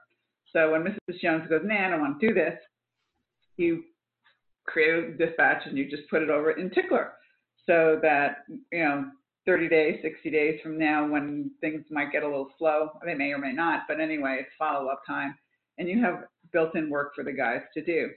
So 0.53 0.73
when 0.73 0.83
Mrs. 0.83 1.21
Jones 1.21 1.49
goes, 1.49 1.63
nah, 1.65 1.87
I 1.87 1.91
don't 1.91 2.01
want 2.01 2.21
to 2.21 2.29
do 2.29 2.35
this, 2.35 2.55
you 3.57 3.85
create 4.67 5.05
a 5.05 5.13
dispatch 5.13 5.63
and 5.67 5.77
you 5.77 5.89
just 5.89 6.09
put 6.09 6.23
it 6.23 6.31
over 6.31 6.53
in 6.53 6.71
tickler 6.71 7.13
so 7.67 7.99
that, 8.03 8.39
you 8.73 8.83
know, 8.83 9.11
30 9.47 9.69
days, 9.69 9.99
60 10.03 10.31
days 10.31 10.61
from 10.63 10.79
now 10.79 11.07
when 11.07 11.51
things 11.61 11.85
might 11.91 12.13
get 12.13 12.23
a 12.23 12.27
little 12.27 12.51
slow. 12.59 12.91
They 13.05 13.15
may 13.15 13.33
or 13.33 13.39
may 13.39 13.53
not, 13.53 13.83
but 13.89 14.01
anyway, 14.01 14.39
it's 14.41 14.51
follow 14.59 14.89
up 14.89 15.03
time. 15.07 15.35
And 15.79 15.89
you 15.89 16.03
have 16.03 16.25
built 16.53 16.75
in 16.77 16.91
work 16.91 17.13
for 17.15 17.25
the 17.25 17.33
guys 17.33 17.63
to 17.75 17.85
do. 17.85 18.11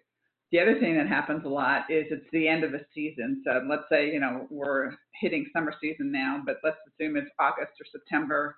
The 0.51 0.59
other 0.59 0.79
thing 0.79 0.95
that 0.97 1.07
happens 1.07 1.45
a 1.45 1.49
lot 1.49 1.89
is 1.89 2.05
it's 2.11 2.29
the 2.31 2.47
end 2.47 2.63
of 2.63 2.73
a 2.73 2.85
season. 2.93 3.41
So 3.43 3.63
let's 3.67 3.89
say, 3.89 4.11
you 4.11 4.19
know, 4.19 4.45
we're 4.51 4.91
hitting 5.19 5.47
summer 5.53 5.73
season 5.81 6.11
now, 6.11 6.41
but 6.45 6.57
let's 6.63 6.77
assume 6.87 7.17
it's 7.17 7.29
August 7.39 7.71
or 7.79 7.85
September 7.91 8.55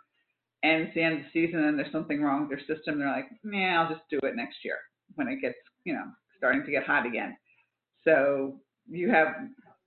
and 0.63 0.83
it's 0.83 0.95
the 0.95 1.03
end 1.03 1.19
of 1.19 1.25
the 1.25 1.29
season 1.31 1.63
and 1.63 1.77
there's 1.77 1.91
something 1.91 2.21
wrong 2.21 2.41
with 2.41 2.49
their 2.49 2.75
system. 2.75 2.99
They're 2.99 3.07
like, 3.07 3.29
nah, 3.43 3.83
I'll 3.83 3.89
just 3.89 4.01
do 4.09 4.19
it 4.23 4.35
next 4.35 4.57
year 4.65 4.77
when 5.13 5.27
it 5.27 5.39
gets, 5.39 5.55
you 5.85 5.93
know, 5.93 6.05
starting 6.37 6.65
to 6.65 6.71
get 6.71 6.85
hot 6.85 7.05
again. 7.05 7.37
So 8.03 8.59
you 8.89 9.09
have 9.11 9.27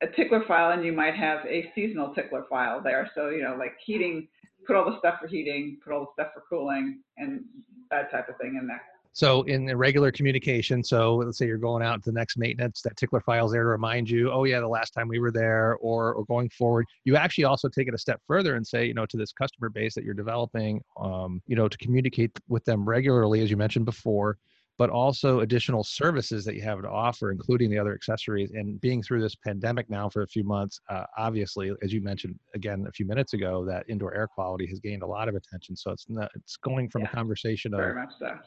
a 0.02 0.06
tickler 0.06 0.44
file 0.46 0.70
and 0.72 0.84
you 0.84 0.92
might 0.92 1.14
have 1.14 1.44
a 1.46 1.70
seasonal 1.74 2.14
tickler 2.14 2.44
file 2.48 2.80
there. 2.82 3.10
So, 3.14 3.30
you 3.30 3.42
know, 3.42 3.56
like 3.56 3.72
heating, 3.84 4.28
put 4.66 4.76
all 4.76 4.90
the 4.90 4.98
stuff 4.98 5.20
for 5.20 5.26
heating, 5.26 5.78
put 5.82 5.92
all 5.92 6.00
the 6.00 6.22
stuff 6.22 6.32
for 6.34 6.44
cooling 6.48 7.00
and 7.16 7.44
that 7.90 8.10
type 8.10 8.28
of 8.28 8.36
thing 8.36 8.56
in 8.60 8.66
there. 8.66 8.82
So 9.12 9.42
in 9.44 9.64
the 9.64 9.76
regular 9.76 10.12
communication, 10.12 10.84
so 10.84 11.16
let's 11.16 11.38
say 11.38 11.46
you're 11.46 11.58
going 11.58 11.82
out 11.82 12.04
to 12.04 12.10
the 12.10 12.14
next 12.14 12.36
maintenance, 12.36 12.82
that 12.82 12.96
tickler 12.96 13.20
file 13.20 13.46
is 13.46 13.52
there 13.52 13.64
to 13.64 13.68
remind 13.68 14.08
you, 14.08 14.30
oh 14.30 14.44
yeah, 14.44 14.60
the 14.60 14.68
last 14.68 14.90
time 14.90 15.08
we 15.08 15.18
were 15.18 15.32
there, 15.32 15.74
or 15.80 16.12
or 16.12 16.24
going 16.26 16.48
forward. 16.50 16.86
You 17.04 17.16
actually 17.16 17.42
also 17.44 17.68
take 17.68 17.88
it 17.88 17.94
a 17.94 17.98
step 17.98 18.20
further 18.28 18.54
and 18.54 18.64
say, 18.64 18.86
you 18.86 18.94
know, 18.94 19.06
to 19.06 19.16
this 19.16 19.32
customer 19.32 19.70
base 19.70 19.94
that 19.96 20.04
you're 20.04 20.14
developing, 20.14 20.82
um, 21.00 21.42
you 21.48 21.56
know, 21.56 21.66
to 21.66 21.78
communicate 21.78 22.30
with 22.46 22.64
them 22.64 22.88
regularly, 22.88 23.40
as 23.40 23.50
you 23.50 23.56
mentioned 23.56 23.86
before, 23.86 24.38
but 24.78 24.90
also 24.90 25.40
additional 25.40 25.82
services 25.82 26.44
that 26.44 26.54
you 26.54 26.62
have 26.62 26.80
to 26.80 26.88
offer, 26.88 27.32
including 27.32 27.68
the 27.68 27.78
other 27.78 27.92
accessories. 27.92 28.52
And 28.52 28.80
being 28.80 29.02
through 29.02 29.20
this 29.20 29.34
pandemic 29.34 29.90
now 29.90 30.08
for 30.08 30.22
a 30.22 30.26
few 30.28 30.44
months, 30.44 30.80
uh, 30.88 31.04
obviously, 31.18 31.72
as 31.82 31.92
you 31.92 32.00
mentioned 32.00 32.38
again 32.54 32.86
a 32.88 32.92
few 32.92 33.04
minutes 33.04 33.34
ago, 33.34 33.64
that 33.64 33.84
indoor 33.88 34.14
air 34.14 34.28
quality 34.28 34.66
has 34.68 34.78
gained 34.78 35.02
a 35.02 35.06
lot 35.06 35.28
of 35.28 35.34
attention. 35.34 35.74
So 35.74 35.90
it's 35.90 36.06
not, 36.08 36.30
it's 36.36 36.56
going 36.56 36.88
from 36.88 37.02
yeah, 37.02 37.08
a 37.08 37.14
conversation 37.14 37.74
of 37.74 37.80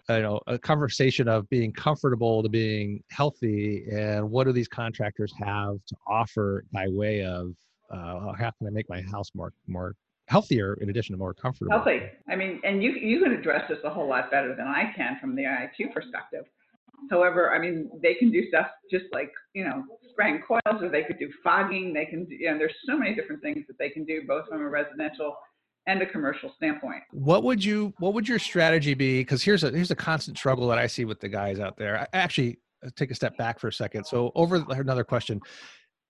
so. 0.08 0.16
you 0.16 0.22
know 0.22 0.40
a 0.48 0.58
conversation 0.58 1.28
of 1.28 1.50
being 1.50 1.74
comfortable 1.74 2.42
to 2.42 2.50
being 2.50 3.04
healthy, 3.12 3.86
and 3.92 4.30
what 4.30 4.46
do 4.46 4.54
these 4.54 4.70
contractors 4.70 5.34
have 5.38 5.76
to 5.86 5.96
offer 6.08 6.64
by 6.72 6.88
way 6.88 7.26
of 7.26 7.54
uh, 7.92 8.32
how 8.40 8.52
can 8.58 8.68
I 8.68 8.70
make 8.70 8.90
my 8.90 9.02
house 9.02 9.32
more 9.36 9.52
more 9.68 9.96
healthier 10.32 10.78
in 10.82 10.90
addition 10.90 11.14
to 11.14 11.20
more 11.20 11.34
comfortable. 11.34 11.72
Healthy. 11.72 12.04
I 12.30 12.36
mean, 12.36 12.62
and 12.64 12.82
you 12.82 12.92
you 12.94 13.22
can 13.22 13.34
address 13.34 13.66
this 13.70 13.80
a 13.84 13.90
whole 13.90 14.08
lot 14.08 14.32
better 14.32 14.56
than 14.56 14.68
I 14.68 14.94
can 14.96 15.18
from 15.20 15.36
the 15.36 15.44
IAQ 15.44 15.94
perspective. 15.94 16.46
However, 17.10 17.52
I 17.52 17.60
mean, 17.60 17.90
they 18.02 18.14
can 18.14 18.32
do 18.32 18.48
stuff 18.48 18.68
just 18.90 19.06
like 19.12 19.32
you 19.54 19.66
know 19.66 19.84
spraying 20.12 20.42
coils, 20.48 20.82
or 20.82 20.90
they 20.90 21.04
could 21.04 21.20
do 21.20 21.30
fogging. 21.44 21.94
They 21.94 22.06
can, 22.06 22.26
do, 22.26 22.36
you 22.36 22.52
know, 22.52 22.58
there's 22.58 22.74
so 22.88 22.98
many 22.98 23.14
different 23.14 23.42
things 23.42 23.66
that 23.68 23.78
they 23.78 23.90
can 23.90 24.06
do, 24.06 24.22
both 24.28 24.48
from 24.48 24.62
a 24.62 24.70
residential 24.70 25.36
and 25.88 26.02
a 26.02 26.06
commercial 26.06 26.52
standpoint. 26.56 27.04
What 27.12 27.44
would 27.44 27.64
you 27.64 27.94
What 28.00 28.14
would 28.14 28.28
your 28.28 28.40
strategy 28.40 28.94
be? 28.94 29.20
Because 29.22 29.44
here's 29.44 29.64
a 29.66 29.72
here's 29.72 29.92
a 29.92 29.96
constant 29.96 30.38
struggle 30.38 30.68
that 30.70 30.78
I 30.78 30.88
see 30.88 31.06
with 31.06 31.20
the 31.20 31.30
guys 31.30 31.60
out 31.60 31.76
there. 31.78 32.00
I 32.00 32.08
actually 32.14 32.60
uh, 32.86 32.90
take 32.96 33.12
a 33.12 33.16
step 33.16 33.38
back 33.38 33.60
for 33.60 33.68
a 33.68 33.74
second. 33.74 34.06
So 34.06 34.32
over 34.36 34.64
another 34.70 35.04
question. 35.04 35.42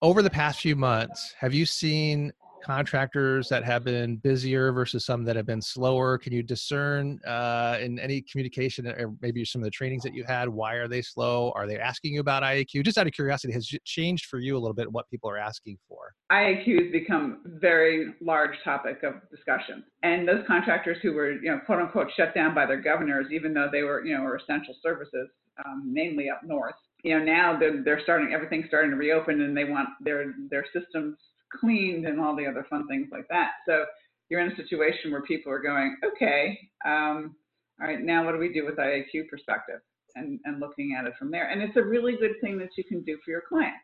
Over 0.04 0.24
the 0.24 0.32
past 0.32 0.62
few 0.62 0.76
months, 0.76 1.36
have 1.40 1.54
you 1.54 1.64
seen 1.64 2.32
contractors 2.62 3.50
that 3.50 3.64
have 3.64 3.84
been 3.84 4.18
busier 4.18 4.72
versus 4.72 5.06
some 5.06 5.24
that 5.26 5.36
have 5.36 5.46
been 5.46 5.62
slower? 5.62 6.18
Can 6.18 6.34
you 6.34 6.44
discern 6.44 7.20
uh, 7.26 7.78
in 7.82 8.00
any 8.00 8.22
communication 8.22 8.88
or 8.88 9.14
maybe 9.22 9.44
some 9.46 9.62
of 9.62 9.66
the 9.66 9.72
trainings 9.72 10.04
that 10.04 10.14
you 10.14 10.24
had? 10.24 10.50
Why 10.50 10.76
are 10.76 10.88
they 10.88 11.02
slow? 11.02 11.52
Are 11.56 11.68
they 11.68 11.78
asking 11.78 12.14
you 12.14 12.20
about 12.20 12.44
IAQ? 12.44 12.84
Just 12.84 12.98
out 12.98 13.08
of 13.08 13.14
curiosity, 13.14 13.54
has 13.54 13.70
it 13.72 13.84
changed 13.86 14.26
for 14.26 14.40
you 14.40 14.58
a 14.58 14.60
little 14.60 14.74
bit 14.74 14.92
what 14.92 15.10
people 15.10 15.30
are 15.30 15.38
asking 15.38 15.78
for? 15.88 16.14
IAQ 16.32 16.84
has 16.84 16.92
become 16.92 17.42
very 17.46 18.14
large 18.22 18.56
topic 18.64 19.04
of 19.04 19.16
discussion, 19.30 19.84
and 20.04 20.28
those 20.28 20.44
contractors 20.48 20.98
who 21.02 21.14
were 21.14 21.34
you 21.34 21.52
know 21.52 21.60
quote 21.66 21.82
unquote 21.82 22.08
shut 22.16 22.34
down 22.34 22.56
by 22.56 22.66
their 22.66 22.82
governors, 22.82 23.28
even 23.32 23.54
though 23.54 23.70
they 23.72 23.84
were 23.84 24.06
you 24.06 24.16
know 24.16 24.24
were 24.24 24.38
essential 24.38 24.76
services, 24.82 25.30
um, 25.66 25.92
mainly 25.92 26.30
up 26.30 26.42
north. 26.44 26.76
You 27.04 27.18
know 27.18 27.26
now 27.26 27.58
they're, 27.60 27.84
they're 27.84 28.02
starting 28.04 28.34
everything's 28.34 28.68
starting 28.68 28.92
to 28.92 28.98
reopen, 28.98 29.42
and 29.42 29.56
they 29.56 29.66
want 29.66 29.90
their 30.02 30.34
their 30.50 30.66
systems 30.74 31.18
cleaned 31.60 32.06
and 32.06 32.20
all 32.20 32.36
the 32.36 32.46
other 32.46 32.66
fun 32.70 32.88
things 32.88 33.10
like 33.12 33.28
that. 33.30 33.52
So 33.68 33.86
you're 34.30 34.40
in 34.40 34.52
a 34.52 34.56
situation 34.56 35.12
where 35.12 35.22
people 35.24 35.52
are 35.52 35.62
going, 35.62 35.98
okay, 36.06 36.58
um, 36.86 37.36
all 37.80 37.88
right, 37.88 38.02
now 38.02 38.26
what 38.26 38.34
do 38.34 38.38
we 38.38 38.54
do 38.54 38.66
with 38.66 38.78
IAQ 38.78 39.28
perspective? 39.30 39.80
And, 40.16 40.40
and 40.44 40.60
looking 40.60 40.96
at 41.00 41.06
it 41.06 41.14
from 41.18 41.32
there. 41.32 41.50
And 41.50 41.62
it's 41.62 41.78
a 41.78 41.82
really 41.82 42.18
good 42.18 42.36
thing 42.42 42.58
that 42.58 42.70
you 42.76 42.84
can 42.84 43.02
do 43.02 43.18
for 43.24 43.32
your 43.32 43.44
clients. 43.48 43.80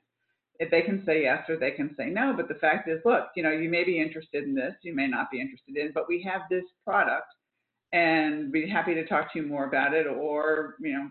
If 0.59 0.69
they 0.69 0.81
can 0.81 1.03
say 1.05 1.21
yes 1.21 1.43
or 1.47 1.55
they 1.55 1.71
can 1.71 1.95
say 1.97 2.07
no, 2.07 2.33
but 2.35 2.49
the 2.49 2.55
fact 2.55 2.89
is, 2.89 2.99
look, 3.05 3.27
you 3.35 3.43
know, 3.43 3.51
you 3.51 3.69
may 3.69 3.85
be 3.85 4.01
interested 4.01 4.43
in 4.43 4.53
this, 4.53 4.73
you 4.81 4.93
may 4.93 5.07
not 5.07 5.31
be 5.31 5.39
interested 5.39 5.77
in, 5.77 5.91
but 5.93 6.09
we 6.09 6.21
have 6.23 6.41
this 6.49 6.65
product 6.83 7.27
and 7.93 8.51
we'd 8.51 8.65
be 8.65 8.69
happy 8.69 8.93
to 8.93 9.05
talk 9.05 9.31
to 9.31 9.39
you 9.39 9.47
more 9.47 9.67
about 9.67 9.93
it 9.93 10.05
or, 10.05 10.75
you 10.81 10.93
know, 10.93 11.07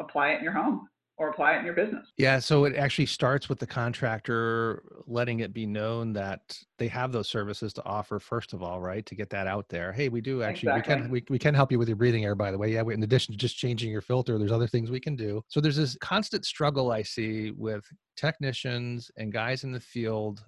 apply 0.00 0.30
it 0.30 0.38
in 0.38 0.44
your 0.44 0.52
home 0.52 0.88
or 1.20 1.28
apply 1.28 1.54
it 1.54 1.58
in 1.58 1.66
your 1.66 1.74
business. 1.74 2.08
Yeah, 2.16 2.38
so 2.38 2.64
it 2.64 2.74
actually 2.74 3.04
starts 3.04 3.50
with 3.50 3.58
the 3.58 3.66
contractor 3.66 4.82
letting 5.06 5.40
it 5.40 5.52
be 5.52 5.66
known 5.66 6.14
that 6.14 6.58
they 6.78 6.88
have 6.88 7.12
those 7.12 7.28
services 7.28 7.74
to 7.74 7.84
offer 7.84 8.18
first 8.18 8.54
of 8.54 8.62
all, 8.62 8.80
right? 8.80 9.04
To 9.04 9.14
get 9.14 9.28
that 9.28 9.46
out 9.46 9.68
there. 9.68 9.92
Hey, 9.92 10.08
we 10.08 10.22
do 10.22 10.42
actually 10.42 10.70
exactly. 10.70 10.94
we 10.94 11.02
can 11.02 11.10
we, 11.10 11.24
we 11.28 11.38
can 11.38 11.54
help 11.54 11.70
you 11.70 11.78
with 11.78 11.88
your 11.88 11.96
breathing 11.98 12.24
air 12.24 12.34
by 12.34 12.50
the 12.50 12.56
way. 12.56 12.72
Yeah, 12.72 12.84
in 12.90 13.02
addition 13.02 13.34
to 13.34 13.38
just 13.38 13.58
changing 13.58 13.90
your 13.90 14.00
filter, 14.00 14.38
there's 14.38 14.50
other 14.50 14.66
things 14.66 14.90
we 14.90 14.98
can 14.98 15.14
do. 15.14 15.44
So 15.48 15.60
there's 15.60 15.76
this 15.76 15.94
constant 16.00 16.46
struggle 16.46 16.90
I 16.90 17.02
see 17.02 17.50
with 17.50 17.84
technicians 18.16 19.10
and 19.18 19.30
guys 19.30 19.62
in 19.62 19.72
the 19.72 19.80
field 19.80 20.42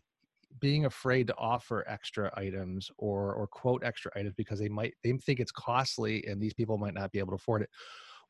being 0.59 0.87
afraid 0.87 1.27
to 1.27 1.35
offer 1.37 1.85
extra 1.87 2.33
items 2.35 2.91
or 2.97 3.35
or 3.35 3.47
quote 3.47 3.85
extra 3.85 4.11
items 4.17 4.35
because 4.39 4.59
they 4.59 4.71
might 4.71 4.95
they 5.05 5.13
think 5.13 5.39
it's 5.39 5.53
costly 5.53 6.25
and 6.27 6.41
these 6.41 6.55
people 6.55 6.79
might 6.79 6.95
not 6.95 7.13
be 7.13 7.19
able 7.19 7.33
to 7.33 7.37
afford 7.37 7.61
it 7.61 7.69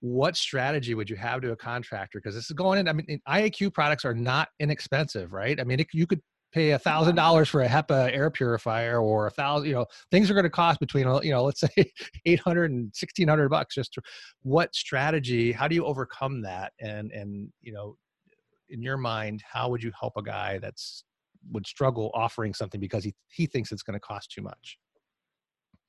what 0.03 0.37
strategy 0.37 0.97
would 0.97 1.09
you 1.09 1.15
have 1.15 1.41
to 1.41 1.53
a 1.53 1.57
contractor? 1.57 2.19
Because 2.19 2.35
this 2.35 2.47
is 2.47 2.57
going 2.57 2.81
in. 2.81 2.89
I 2.89 2.93
mean, 2.93 3.21
IAQ 3.29 3.73
products 3.73 4.05
are 4.05 4.15
not 4.15 4.49
inexpensive, 4.59 5.33
right? 5.33 5.61
I 5.61 5.65
mean, 5.65 5.79
it, 5.79 5.87
you 5.93 6.09
could 6.09 6.21
pay 6.53 6.71
a 6.71 6.79
thousand 6.79 7.13
mm-hmm. 7.13 7.19
dollars 7.19 7.49
for 7.49 7.63
a 7.63 7.69
HEPA 7.69 8.13
air 8.13 8.29
purifier 8.29 9.01
or 9.01 9.29
a 9.29 9.31
thousand, 9.31 9.69
you 9.69 9.75
know, 9.77 9.87
things 10.11 10.29
are 10.29 10.35
going 10.35 10.43
to 10.43 10.51
cost 10.51 10.81
between, 10.81 11.07
you 11.23 11.31
know, 11.31 11.45
let's 11.45 11.61
say 11.77 11.93
800 12.27 12.73
and 12.73 12.87
1600 12.87 13.49
bucks. 13.49 13.77
Just 13.77 13.95
to, 13.95 14.03
what 14.43 14.75
strategy, 14.75 15.53
how 15.53 15.69
do 15.69 15.77
you 15.77 15.85
overcome 15.85 16.43
that? 16.43 16.73
And, 16.81 17.13
and, 17.13 17.49
you 17.61 17.73
know, 17.73 17.97
in 18.71 18.83
your 18.83 18.97
mind, 18.97 19.41
how 19.49 19.69
would 19.69 19.85
you 19.85 19.93
help 19.99 20.15
a 20.17 20.23
guy 20.23 20.59
that's 20.59 21.05
would 21.53 21.67
struggle 21.67 22.11
offering 22.13 22.55
something 22.55 22.81
because 22.81 23.05
he, 23.05 23.15
he 23.29 23.47
thinks 23.47 23.71
it's 23.71 23.85
going 23.85 23.95
to 23.95 24.01
cost 24.01 24.33
too 24.33 24.43
much? 24.43 24.79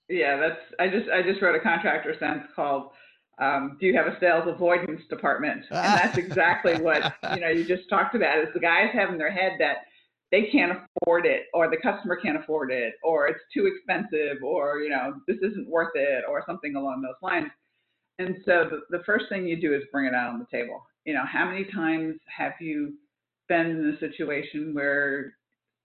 Yeah, 0.08 0.38
that's, 0.38 0.60
I 0.80 0.88
just, 0.88 1.10
I 1.10 1.24
just 1.24 1.42
wrote 1.42 1.56
a 1.56 1.60
contractor 1.60 2.16
cents 2.20 2.46
called 2.56 2.92
um, 3.40 3.78
do 3.80 3.88
you 3.88 3.96
have 3.96 4.08
a 4.08 4.18
sales 4.20 4.48
avoidance 4.48 5.02
department? 5.10 5.66
And 5.70 5.78
that's 6.00 6.18
exactly 6.18 6.80
what 6.80 7.16
you 7.34 7.42
know 7.42 7.50
you 7.50 7.66
just 7.66 7.90
talked 7.90 8.16
about 8.16 8.40
is 8.40 8.50
the 8.54 8.60
guys 8.60 8.90
have 8.94 9.10
in 9.10 9.18
their 9.18 9.32
head 9.32 9.54
that 9.60 9.78
they 10.32 10.50
can't 10.52 10.80
afford 11.02 11.26
it 11.26 11.44
or 11.54 11.70
the 11.70 11.78
customer 11.78 12.16
can't 12.16 12.38
afford 12.38 12.72
it 12.72 12.96
or 13.04 13.28
it's 13.28 13.44
too 13.54 13.68
expensive 13.68 14.44
or 14.44 14.80
you 14.80 14.90
know 14.90 15.14
this 15.28 15.38
isn't 15.42 15.70
worth 15.70 15.92
it 15.96 16.24
or 16.30 16.44
something 16.46 16.76
along 16.76 17.02
those 17.02 17.22
lines. 17.22 17.50
And 18.20 18.38
so 18.46 18.70
the, 18.70 18.98
the 18.98 19.04
first 19.06 19.26
thing 19.30 19.48
you 19.48 19.60
do 19.60 19.74
is 19.74 19.82
bring 19.92 20.06
it 20.06 20.14
out 20.14 20.34
on 20.34 20.40
the 20.40 20.46
table. 20.52 20.84
You 21.06 21.14
know, 21.14 21.24
how 21.26 21.46
many 21.46 21.66
times 21.66 22.16
have 22.36 22.54
you 22.60 22.94
been 23.50 23.66
in 23.68 23.96
a 23.96 24.00
situation 24.00 24.74
where 24.74 25.34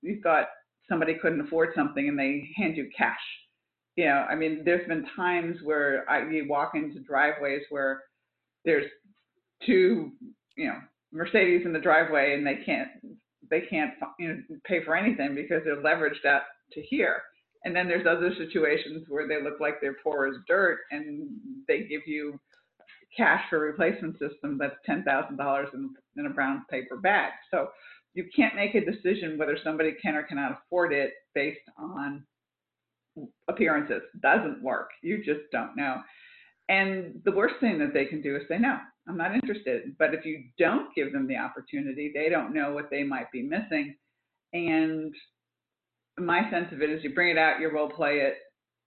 you 0.02 0.20
thought 0.22 0.48
somebody 0.88 1.14
couldn't 1.14 1.40
afford 1.40 1.70
something 1.74 2.08
and 2.08 2.18
they 2.18 2.50
hand 2.56 2.76
you 2.76 2.90
cash? 2.96 3.16
You 3.98 4.04
know, 4.04 4.24
I 4.30 4.36
mean, 4.36 4.62
there's 4.64 4.86
been 4.86 5.04
times 5.16 5.56
where 5.64 6.08
I, 6.08 6.24
you 6.30 6.46
walk 6.48 6.76
into 6.76 7.00
driveways 7.00 7.62
where 7.68 8.04
there's 8.64 8.86
two, 9.66 10.12
you 10.56 10.68
know, 10.68 10.76
Mercedes 11.12 11.62
in 11.64 11.72
the 11.72 11.80
driveway 11.80 12.34
and 12.34 12.46
they 12.46 12.62
can't 12.64 12.90
they 13.50 13.62
can't 13.62 13.94
you 14.20 14.28
know 14.28 14.40
pay 14.64 14.84
for 14.84 14.94
anything 14.94 15.34
because 15.34 15.62
they're 15.64 15.82
leveraged 15.82 16.24
out 16.24 16.42
to 16.74 16.82
here. 16.82 17.22
And 17.64 17.74
then 17.74 17.88
there's 17.88 18.06
other 18.06 18.30
situations 18.38 19.04
where 19.08 19.26
they 19.26 19.42
look 19.42 19.58
like 19.58 19.80
they're 19.80 19.96
poor 20.04 20.28
as 20.28 20.36
dirt 20.46 20.78
and 20.92 21.28
they 21.66 21.80
give 21.80 22.02
you 22.06 22.38
cash 23.16 23.42
for 23.50 23.58
replacement 23.58 24.16
system 24.20 24.58
that's 24.58 24.76
ten 24.86 25.02
thousand 25.02 25.38
dollars 25.38 25.70
in 25.74 26.26
a 26.26 26.30
brown 26.30 26.64
paper 26.70 26.98
bag. 26.98 27.32
So 27.50 27.70
you 28.14 28.28
can't 28.36 28.54
make 28.54 28.76
a 28.76 28.84
decision 28.84 29.38
whether 29.38 29.58
somebody 29.64 29.96
can 30.00 30.14
or 30.14 30.22
cannot 30.22 30.52
afford 30.52 30.92
it 30.92 31.14
based 31.34 31.68
on 31.76 32.22
appearances. 33.48 34.02
Doesn't 34.22 34.62
work. 34.62 34.90
You 35.02 35.18
just 35.24 35.40
don't 35.52 35.76
know. 35.76 35.96
And 36.68 37.20
the 37.24 37.32
worst 37.32 37.54
thing 37.60 37.78
that 37.78 37.94
they 37.94 38.04
can 38.04 38.20
do 38.20 38.36
is 38.36 38.42
say 38.48 38.58
no. 38.58 38.78
I'm 39.08 39.16
not 39.16 39.34
interested. 39.34 39.96
But 39.98 40.14
if 40.14 40.24
you 40.24 40.44
don't 40.58 40.94
give 40.94 41.12
them 41.12 41.26
the 41.26 41.36
opportunity, 41.36 42.12
they 42.14 42.28
don't 42.28 42.52
know 42.52 42.72
what 42.72 42.90
they 42.90 43.02
might 43.02 43.30
be 43.32 43.42
missing. 43.42 43.96
And 44.52 45.14
my 46.18 46.50
sense 46.50 46.72
of 46.72 46.82
it 46.82 46.90
is 46.90 47.02
you 47.02 47.14
bring 47.14 47.30
it 47.30 47.38
out, 47.38 47.60
you 47.60 47.70
role 47.70 47.88
play 47.88 48.18
it, 48.18 48.34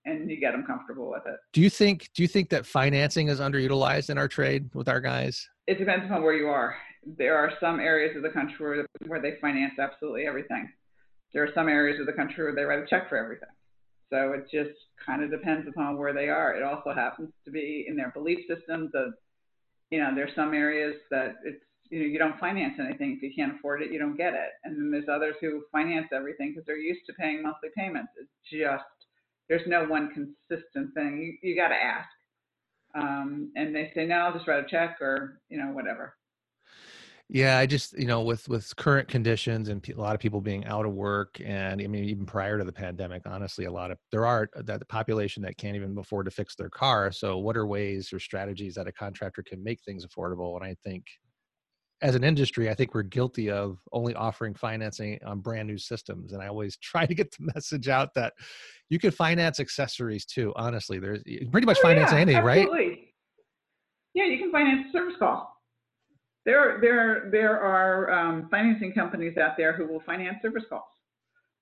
and 0.05 0.29
you 0.29 0.39
get 0.39 0.51
them 0.51 0.63
comfortable 0.65 1.09
with 1.09 1.23
it. 1.25 1.37
Do 1.53 1.61
you 1.61 1.69
think 1.69 2.09
do 2.13 2.21
you 2.21 2.27
think 2.27 2.49
that 2.49 2.65
financing 2.65 3.27
is 3.27 3.39
underutilized 3.39 4.09
in 4.09 4.17
our 4.17 4.27
trade 4.27 4.69
with 4.73 4.89
our 4.89 4.99
guys? 4.99 5.47
It 5.67 5.77
depends 5.77 6.05
upon 6.05 6.23
where 6.23 6.33
you 6.33 6.47
are. 6.47 6.75
There 7.05 7.35
are 7.35 7.51
some 7.59 7.79
areas 7.79 8.15
of 8.15 8.23
the 8.23 8.29
country 8.29 8.57
where, 8.59 8.85
where 9.07 9.21
they 9.21 9.37
finance 9.41 9.73
absolutely 9.79 10.27
everything. 10.27 10.69
There 11.33 11.43
are 11.43 11.53
some 11.55 11.67
areas 11.67 11.99
of 11.99 12.05
the 12.05 12.13
country 12.13 12.43
where 12.43 12.53
they 12.53 12.63
write 12.63 12.79
a 12.79 12.87
check 12.87 13.09
for 13.09 13.17
everything. 13.17 13.49
So 14.11 14.33
it 14.33 14.43
just 14.51 14.77
kind 15.03 15.23
of 15.23 15.31
depends 15.31 15.67
upon 15.67 15.97
where 15.97 16.13
they 16.13 16.29
are. 16.29 16.53
It 16.53 16.61
also 16.61 16.93
happens 16.93 17.29
to 17.45 17.51
be 17.51 17.85
in 17.87 17.95
their 17.95 18.11
belief 18.11 18.39
systems 18.47 18.91
of 18.93 19.13
you 19.91 19.99
know, 19.99 20.15
there's 20.15 20.33
some 20.35 20.53
areas 20.53 20.95
that 21.11 21.35
it's, 21.43 21.61
you 21.89 21.99
know, 21.99 22.05
you 22.05 22.17
don't 22.17 22.39
finance 22.39 22.75
anything. 22.79 23.17
If 23.17 23.21
you 23.21 23.31
can't 23.35 23.55
afford 23.59 23.81
it, 23.81 23.91
you 23.91 23.99
don't 23.99 24.15
get 24.15 24.33
it. 24.33 24.51
And 24.63 24.77
then 24.77 24.89
there's 24.89 25.09
others 25.11 25.35
who 25.41 25.63
finance 25.71 26.07
everything 26.13 26.51
because 26.51 26.65
they're 26.65 26.77
used 26.77 27.05
to 27.07 27.13
paying 27.13 27.43
monthly 27.43 27.69
payments. 27.77 28.13
It's 28.17 28.29
just, 28.49 28.83
there's 29.49 29.67
no 29.67 29.83
one 29.83 30.09
consistent 30.13 30.93
thing. 30.93 31.37
You, 31.43 31.49
you 31.49 31.55
got 31.57 31.67
to 31.67 31.75
ask. 31.75 32.07
Um, 32.95 33.51
and 33.57 33.75
they 33.75 33.91
say, 33.93 34.05
no, 34.05 34.15
I'll 34.15 34.33
just 34.33 34.47
write 34.47 34.63
a 34.63 34.69
check 34.69 35.01
or, 35.01 35.41
you 35.49 35.57
know, 35.57 35.71
whatever. 35.73 36.15
Yeah, 37.33 37.57
I 37.57 37.65
just 37.65 37.97
you 37.97 38.07
know 38.07 38.23
with 38.23 38.49
with 38.49 38.75
current 38.75 39.07
conditions 39.07 39.69
and 39.69 39.87
a 39.87 39.95
lot 39.95 40.15
of 40.15 40.19
people 40.19 40.41
being 40.41 40.65
out 40.65 40.85
of 40.85 40.91
work, 40.91 41.39
and 41.41 41.81
I 41.81 41.87
mean 41.87 42.03
even 42.03 42.25
prior 42.25 42.57
to 42.57 42.65
the 42.65 42.73
pandemic, 42.73 43.21
honestly, 43.25 43.63
a 43.63 43.71
lot 43.71 43.89
of 43.89 43.97
there 44.11 44.25
are 44.25 44.49
uh, 44.53 44.63
that 44.63 44.79
the 44.79 44.85
population 44.85 45.41
that 45.43 45.55
can't 45.57 45.77
even 45.77 45.97
afford 45.97 46.25
to 46.25 46.31
fix 46.31 46.55
their 46.55 46.69
car. 46.69 47.09
So, 47.13 47.37
what 47.37 47.55
are 47.55 47.65
ways 47.65 48.11
or 48.11 48.19
strategies 48.19 48.75
that 48.75 48.85
a 48.85 48.91
contractor 48.91 49.43
can 49.43 49.63
make 49.63 49.79
things 49.81 50.05
affordable? 50.05 50.57
And 50.57 50.65
I 50.65 50.75
think, 50.83 51.05
as 52.01 52.15
an 52.15 52.25
industry, 52.25 52.69
I 52.69 52.73
think 52.73 52.93
we're 52.93 53.03
guilty 53.03 53.49
of 53.49 53.77
only 53.93 54.13
offering 54.13 54.53
financing 54.53 55.17
on 55.25 55.39
brand 55.39 55.69
new 55.69 55.77
systems. 55.77 56.33
And 56.33 56.43
I 56.43 56.47
always 56.47 56.75
try 56.83 57.05
to 57.05 57.15
get 57.15 57.31
the 57.31 57.49
message 57.55 57.87
out 57.87 58.13
that 58.15 58.33
you 58.89 58.99
can 58.99 59.11
finance 59.11 59.61
accessories 59.61 60.25
too. 60.25 60.51
Honestly, 60.57 60.99
there's 60.99 61.23
pretty 61.49 61.65
much 61.65 61.77
oh, 61.79 61.87
finance 61.87 62.11
yeah, 62.11 62.17
anything, 62.17 62.43
right? 62.43 62.67
Yeah, 64.15 64.25
you 64.25 64.37
can 64.37 64.51
finance 64.51 64.91
service 64.91 65.15
call. 65.17 65.60
There, 66.45 66.79
there, 66.81 67.29
there 67.31 67.59
are 67.59 68.11
um, 68.11 68.47
financing 68.49 68.93
companies 68.93 69.37
out 69.37 69.57
there 69.57 69.73
who 69.73 69.87
will 69.87 70.01
finance 70.05 70.37
service 70.41 70.63
calls. 70.69 70.83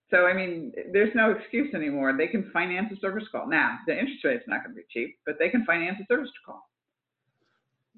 So 0.10 0.26
I 0.26 0.34
mean, 0.34 0.72
there's 0.92 1.14
no 1.14 1.32
excuse 1.32 1.74
anymore. 1.76 2.16
They 2.18 2.28
can 2.28 2.50
finance 2.52 2.92
a 2.96 3.00
service 3.00 3.26
call. 3.32 3.48
Now, 3.48 3.78
the 3.86 3.98
interest 3.98 4.24
rate's 4.24 4.44
not 4.48 4.64
going 4.64 4.76
to 4.76 4.82
be 4.82 4.88
cheap, 4.90 5.18
but 5.26 5.36
they 5.38 5.50
can 5.50 5.66
finance 5.66 5.98
a 6.02 6.06
service 6.12 6.32
call. 6.46 6.64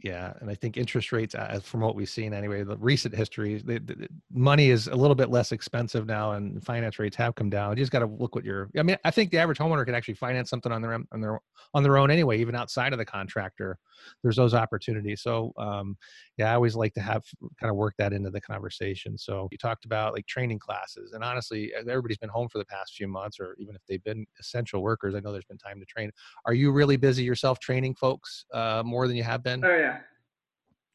Yeah, 0.04 0.34
and 0.42 0.50
I 0.50 0.56
think 0.56 0.78
interest 0.78 1.12
rates, 1.12 1.36
uh, 1.36 1.60
from 1.64 1.82
what 1.82 1.96
we've 1.96 2.10
seen 2.10 2.34
anyway, 2.34 2.64
the 2.64 2.78
recent 2.78 3.14
history, 3.14 3.62
the, 3.64 3.80
the, 3.80 4.08
money 4.32 4.72
is 4.72 4.88
a 4.88 4.96
little 4.96 5.14
bit 5.14 5.30
less 5.30 5.52
expensive 5.52 6.08
now, 6.08 6.32
and 6.32 6.64
finance 6.64 6.98
rates 6.98 7.16
have 7.18 7.36
come 7.36 7.52
down. 7.52 7.78
You 7.78 7.84
just 7.84 7.92
got 7.92 8.00
to 8.00 8.08
look 8.08 8.34
what 8.34 8.44
your. 8.44 8.70
I 8.78 8.82
mean, 8.82 8.98
I 9.04 9.12
think 9.12 9.30
the 9.30 9.38
average 9.38 9.60
homeowner 9.60 9.86
can 9.86 9.94
actually 9.94 10.16
finance 10.16 10.50
something 10.50 10.72
on 10.72 10.82
their 10.82 10.94
on 10.94 11.22
their 11.22 11.40
on 11.76 11.84
their 11.84 11.98
own 11.98 12.10
anyway, 12.10 12.40
even 12.40 12.56
outside 12.56 12.94
of 12.94 13.00
the 13.00 13.06
contractor. 13.06 13.78
There's 14.24 14.36
those 14.36 14.56
opportunities. 14.56 15.22
So, 15.22 15.54
um, 15.58 15.96
yeah, 16.38 16.52
I 16.52 16.56
always 16.56 16.76
like 16.76 16.94
to 16.96 17.02
have 17.02 17.24
kind 17.60 17.70
of 17.70 17.76
work 17.76 17.94
that 18.00 18.12
into 18.12 18.32
the 18.32 18.42
conversation. 18.42 19.18
So 19.20 19.48
you 19.52 19.60
talked 19.60 19.86
about 19.86 20.14
like 20.14 20.26
training 20.26 20.58
classes, 20.58 21.12
and 21.14 21.24
honestly, 21.24 21.74
everybody's 21.78 22.18
been 22.18 22.30
home 22.30 22.50
for 22.50 22.58
the 22.58 22.66
past 22.66 22.96
few 22.96 23.08
months, 23.08 23.40
or 23.40 23.56
even 23.60 23.76
if 23.76 23.82
they've 23.88 24.04
been 24.04 24.26
essential 24.40 24.82
workers, 24.82 25.14
I 25.14 25.20
know 25.20 25.32
there's 25.32 25.46
been 25.46 25.60
time 25.60 25.80
to 25.80 25.86
train. 25.86 26.10
Are 26.46 26.56
you 26.56 26.72
really 26.72 26.98
busy 26.98 27.24
yourself 27.24 27.60
training 27.60 27.94
folks 27.96 28.46
uh, 28.52 28.82
more 28.84 29.08
than 29.08 29.16
you 29.16 29.24
have 29.24 29.44
been? 29.44 29.62
Yeah 29.82 29.98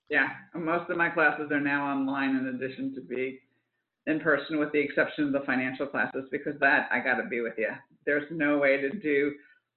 yeah, 0.08 0.28
most 0.54 0.90
of 0.90 0.96
my 0.96 1.08
classes 1.08 1.50
are 1.50 1.60
now 1.60 1.86
online 1.86 2.36
in 2.36 2.48
addition 2.48 2.94
to 2.94 3.00
be 3.00 3.40
in 4.06 4.20
person 4.20 4.58
with 4.58 4.70
the 4.72 4.78
exception 4.78 5.24
of 5.24 5.32
the 5.32 5.40
financial 5.46 5.86
classes 5.86 6.24
because 6.30 6.54
that 6.60 6.88
I 6.92 7.00
got 7.00 7.16
to 7.16 7.28
be 7.28 7.40
with 7.40 7.54
you. 7.58 7.70
There's 8.04 8.26
no 8.30 8.58
way 8.58 8.80
to 8.80 8.90
do 8.90 9.32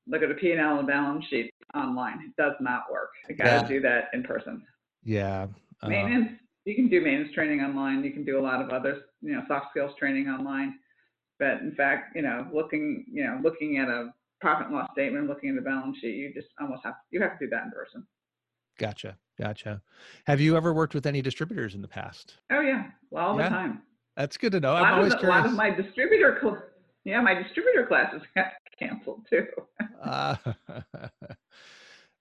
look 0.08 0.22
at 0.22 0.32
a 0.32 0.36
P&L 0.36 0.80
and 0.80 0.88
balance 0.88 1.26
sheet 1.30 1.52
online. 1.76 2.20
It 2.26 2.42
does 2.42 2.54
not 2.60 2.84
work. 2.92 3.10
I 3.30 3.34
got 3.34 3.46
to 3.46 3.50
yeah. 3.50 3.68
do 3.68 3.82
that 3.82 4.10
in 4.14 4.24
person. 4.24 4.64
Yeah. 5.04 5.48
Uh, 5.82 5.90
maintenance, 5.90 6.32
you 6.66 6.76
can 6.76 6.90
do 6.90 7.02
maintenance 7.02 7.34
training 7.34 7.62
online. 7.62 8.04
You 8.04 8.12
can 8.12 8.26
do 8.26 8.40
a 8.40 8.42
lot 8.42 8.62
of 8.62 8.70
other, 8.70 9.02
you 9.22 9.34
know, 9.34 9.44
soft 9.48 9.68
skills 9.72 9.92
training 10.00 10.28
online. 10.28 10.76
But 11.38 11.62
in 11.62 11.74
fact, 11.76 12.16
you 12.16 12.22
know, 12.22 12.48
looking, 12.54 13.06
you 13.12 13.24
know, 13.24 13.40
looking 13.44 13.78
at 13.78 13.88
a 13.88 14.12
profit 14.42 14.68
and 14.68 14.76
loss 14.76 14.90
statement, 14.94 15.28
looking 15.28 15.52
at 15.52 15.58
a 15.58 15.62
balance 15.62 15.98
sheet, 16.00 16.16
you 16.16 16.34
just 16.34 16.48
almost 16.60 16.82
have 16.84 16.96
you 17.12 17.22
have 17.22 17.40
to 17.40 17.46
do 17.46 17.50
that 17.50 17.66
in 17.66 17.72
person. 17.72 18.06
Gotcha. 18.80 19.18
Gotcha. 19.40 19.82
Have 20.26 20.42
you 20.42 20.58
ever 20.58 20.74
worked 20.74 20.94
with 20.94 21.06
any 21.06 21.22
distributors 21.22 21.76
in 21.76 21.82
the 21.82 21.88
past? 21.88 22.40
Oh 22.52 22.60
yeah, 22.60 22.88
well, 23.10 23.28
all 23.28 23.38
yeah. 23.38 23.44
the 23.44 23.50
time. 23.50 23.82
That's 24.18 24.36
good 24.36 24.52
to 24.52 24.60
know. 24.60 24.76
I'm 24.76 24.96
always 24.96 25.16
curious. 25.16 25.38
A 25.38 25.42
lot 25.42 25.46
of 25.46 25.54
my 25.54 25.70
distributor, 25.70 26.38
cl- 26.42 26.62
yeah, 27.06 27.22
my 27.22 27.34
distributor 27.34 27.86
classes 27.86 28.22
got 28.36 28.48
canceled 28.78 29.26
too. 29.30 29.46
uh, 30.04 30.36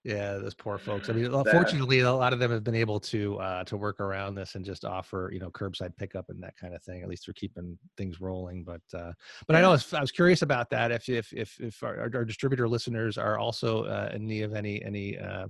yeah, 0.04 0.34
those 0.34 0.54
poor 0.54 0.78
folks. 0.78 1.10
I 1.10 1.14
mean, 1.14 1.28
fortunately, 1.28 1.98
a 2.00 2.12
lot 2.12 2.32
of 2.32 2.38
them 2.38 2.52
have 2.52 2.62
been 2.62 2.76
able 2.76 3.00
to 3.00 3.36
uh, 3.40 3.64
to 3.64 3.76
work 3.76 3.98
around 3.98 4.36
this 4.36 4.54
and 4.54 4.64
just 4.64 4.84
offer, 4.84 5.30
you 5.32 5.40
know, 5.40 5.50
curbside 5.50 5.96
pickup 5.96 6.26
and 6.28 6.40
that 6.40 6.56
kind 6.56 6.72
of 6.72 6.82
thing. 6.84 7.02
At 7.02 7.08
least 7.08 7.26
they're 7.26 7.34
keeping 7.34 7.76
things 7.96 8.20
rolling. 8.20 8.62
But 8.62 8.82
uh, 8.94 9.10
but 9.48 9.54
yeah. 9.54 9.58
I 9.58 9.62
know 9.62 9.70
I 9.70 9.72
was, 9.72 9.92
I 9.92 10.00
was, 10.00 10.12
curious 10.12 10.42
about 10.42 10.70
that. 10.70 10.92
If 10.92 11.08
if 11.08 11.32
if 11.32 11.58
if 11.58 11.82
our, 11.82 11.98
our 12.14 12.24
distributor 12.24 12.68
listeners 12.68 13.18
are 13.18 13.38
also 13.38 13.86
uh, 13.86 14.10
in 14.14 14.24
need 14.24 14.42
of 14.42 14.54
any 14.54 14.80
any 14.84 15.18
uh, 15.18 15.48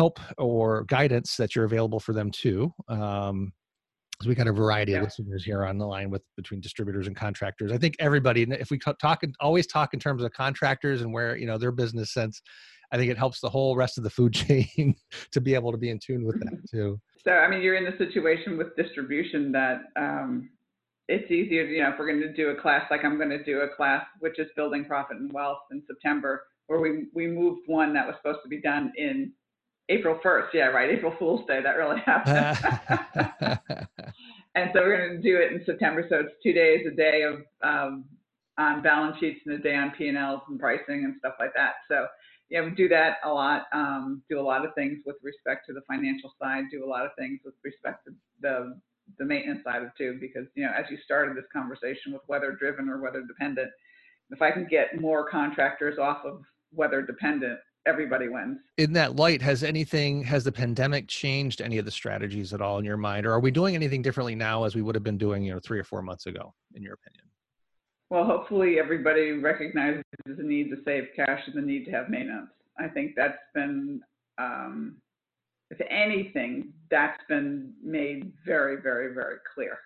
help 0.00 0.18
or 0.38 0.84
guidance 0.84 1.36
that 1.36 1.54
you're 1.54 1.66
available 1.66 2.00
for 2.00 2.14
them 2.14 2.30
too. 2.30 2.72
Um, 2.88 3.52
because 4.12 4.28
we 4.28 4.34
got 4.34 4.48
a 4.48 4.52
variety 4.52 4.92
yeah. 4.92 4.98
of 4.98 5.04
listeners 5.04 5.44
here 5.44 5.64
on 5.64 5.78
the 5.78 5.86
line 5.86 6.10
with 6.10 6.22
between 6.36 6.60
distributors 6.60 7.06
and 7.06 7.16
contractors. 7.16 7.72
I 7.72 7.78
think 7.78 7.96
everybody, 7.98 8.42
if 8.42 8.70
we 8.70 8.78
talk, 8.78 9.22
and 9.22 9.34
always 9.40 9.66
talk 9.66 9.94
in 9.94 10.00
terms 10.00 10.22
of 10.22 10.30
contractors 10.32 11.00
and 11.00 11.10
where 11.10 11.36
you 11.36 11.46
know 11.46 11.56
their 11.56 11.72
business 11.72 12.12
sense, 12.12 12.42
I 12.92 12.98
think 12.98 13.10
it 13.10 13.16
helps 13.16 13.40
the 13.40 13.48
whole 13.48 13.76
rest 13.76 13.96
of 13.96 14.04
the 14.04 14.10
food 14.10 14.34
chain 14.42 14.94
to 15.32 15.40
be 15.40 15.54
able 15.54 15.72
to 15.72 15.78
be 15.78 15.88
in 15.88 15.98
tune 15.98 16.26
with 16.26 16.38
that 16.40 16.58
too. 16.70 17.00
So, 17.24 17.32
I 17.32 17.48
mean, 17.48 17.62
you're 17.62 17.76
in 17.76 17.84
the 17.84 17.96
situation 17.96 18.58
with 18.58 18.76
distribution 18.76 19.52
that 19.52 19.80
um, 19.96 20.50
it's 21.08 21.30
easier. 21.30 21.64
You 21.64 21.82
know, 21.82 21.90
if 21.90 21.98
we're 21.98 22.06
going 22.06 22.20
to 22.20 22.32
do 22.34 22.50
a 22.50 22.60
class 22.60 22.84
like 22.90 23.04
I'm 23.04 23.16
going 23.16 23.30
to 23.30 23.42
do 23.42 23.60
a 23.60 23.68
class, 23.74 24.04
which 24.18 24.38
is 24.38 24.48
building 24.54 24.84
profit 24.84 25.16
and 25.16 25.32
wealth 25.32 25.60
in 25.70 25.82
September, 25.86 26.42
where 26.66 26.80
we 26.80 27.06
we 27.14 27.26
moved 27.26 27.62
one 27.66 27.94
that 27.94 28.06
was 28.06 28.16
supposed 28.18 28.40
to 28.42 28.50
be 28.50 28.60
done 28.60 28.92
in 28.98 29.32
April 29.90 30.18
1st. 30.24 30.46
Yeah, 30.54 30.66
right. 30.66 30.88
April 30.88 31.14
Fool's 31.18 31.46
Day. 31.46 31.60
That 31.62 31.76
really 31.76 32.00
happened. 32.00 33.58
and 34.54 34.70
so 34.72 34.80
we're 34.80 35.08
going 35.08 35.20
to 35.20 35.22
do 35.22 35.36
it 35.36 35.52
in 35.52 35.62
September. 35.66 36.06
So 36.08 36.20
it's 36.20 36.34
two 36.42 36.52
days, 36.52 36.86
a 36.86 36.94
day 36.94 37.22
of 37.22 37.42
um, 37.62 38.04
on 38.56 38.82
balance 38.82 39.16
sheets 39.18 39.40
and 39.44 39.56
a 39.56 39.58
day 39.58 39.74
on 39.74 39.90
P&Ls 39.98 40.42
and 40.48 40.60
pricing 40.60 41.04
and 41.04 41.16
stuff 41.18 41.34
like 41.40 41.52
that. 41.56 41.74
So 41.88 42.06
yeah, 42.50 42.64
we 42.64 42.70
do 42.70 42.88
that 42.88 43.16
a 43.24 43.28
lot. 43.28 43.64
Um, 43.72 44.22
do 44.30 44.40
a 44.40 44.42
lot 44.42 44.64
of 44.64 44.74
things 44.74 44.98
with 45.04 45.16
respect 45.22 45.66
to 45.66 45.72
the 45.72 45.82
financial 45.88 46.32
side. 46.40 46.64
Do 46.70 46.84
a 46.84 46.88
lot 46.88 47.04
of 47.04 47.10
things 47.18 47.40
with 47.44 47.54
respect 47.64 48.06
to 48.06 48.14
the 48.40 48.78
the 49.18 49.24
maintenance 49.24 49.64
side 49.64 49.82
of 49.82 49.94
too. 49.96 50.18
Because 50.20 50.46
you 50.54 50.64
know, 50.64 50.72
as 50.76 50.84
you 50.90 50.98
started 51.04 51.36
this 51.36 51.44
conversation 51.52 52.12
with 52.12 52.22
weather 52.28 52.56
driven 52.58 52.88
or 52.88 53.00
weather 53.00 53.22
dependent, 53.26 53.70
if 54.30 54.42
I 54.42 54.50
can 54.50 54.66
get 54.68 55.00
more 55.00 55.28
contractors 55.28 55.98
off 55.98 56.24
of 56.24 56.42
weather 56.72 57.02
dependent 57.02 57.58
everybody 57.86 58.28
wins. 58.28 58.58
In 58.78 58.92
that 58.94 59.16
light, 59.16 59.42
has 59.42 59.62
anything, 59.62 60.22
has 60.24 60.44
the 60.44 60.52
pandemic 60.52 61.08
changed 61.08 61.60
any 61.60 61.78
of 61.78 61.84
the 61.84 61.90
strategies 61.90 62.52
at 62.52 62.60
all 62.60 62.78
in 62.78 62.84
your 62.84 62.96
mind? 62.96 63.26
Or 63.26 63.32
are 63.32 63.40
we 63.40 63.50
doing 63.50 63.74
anything 63.74 64.02
differently 64.02 64.34
now 64.34 64.64
as 64.64 64.74
we 64.74 64.82
would 64.82 64.94
have 64.94 65.04
been 65.04 65.18
doing, 65.18 65.42
you 65.42 65.52
know, 65.52 65.60
three 65.60 65.78
or 65.78 65.84
four 65.84 66.02
months 66.02 66.26
ago, 66.26 66.54
in 66.74 66.82
your 66.82 66.94
opinion? 66.94 67.24
Well, 68.10 68.24
hopefully 68.24 68.78
everybody 68.80 69.32
recognizes 69.32 70.02
the 70.26 70.42
need 70.42 70.70
to 70.70 70.76
save 70.84 71.08
cash 71.14 71.42
and 71.46 71.56
the 71.56 71.62
need 71.62 71.84
to 71.84 71.90
have 71.92 72.10
maintenance. 72.10 72.50
I 72.78 72.88
think 72.88 73.12
that's 73.16 73.38
been, 73.54 74.00
um, 74.38 74.96
if 75.70 75.80
anything, 75.88 76.72
that's 76.90 77.22
been 77.28 77.72
made 77.82 78.32
very, 78.44 78.80
very, 78.80 79.14
very 79.14 79.36
clear 79.54 79.78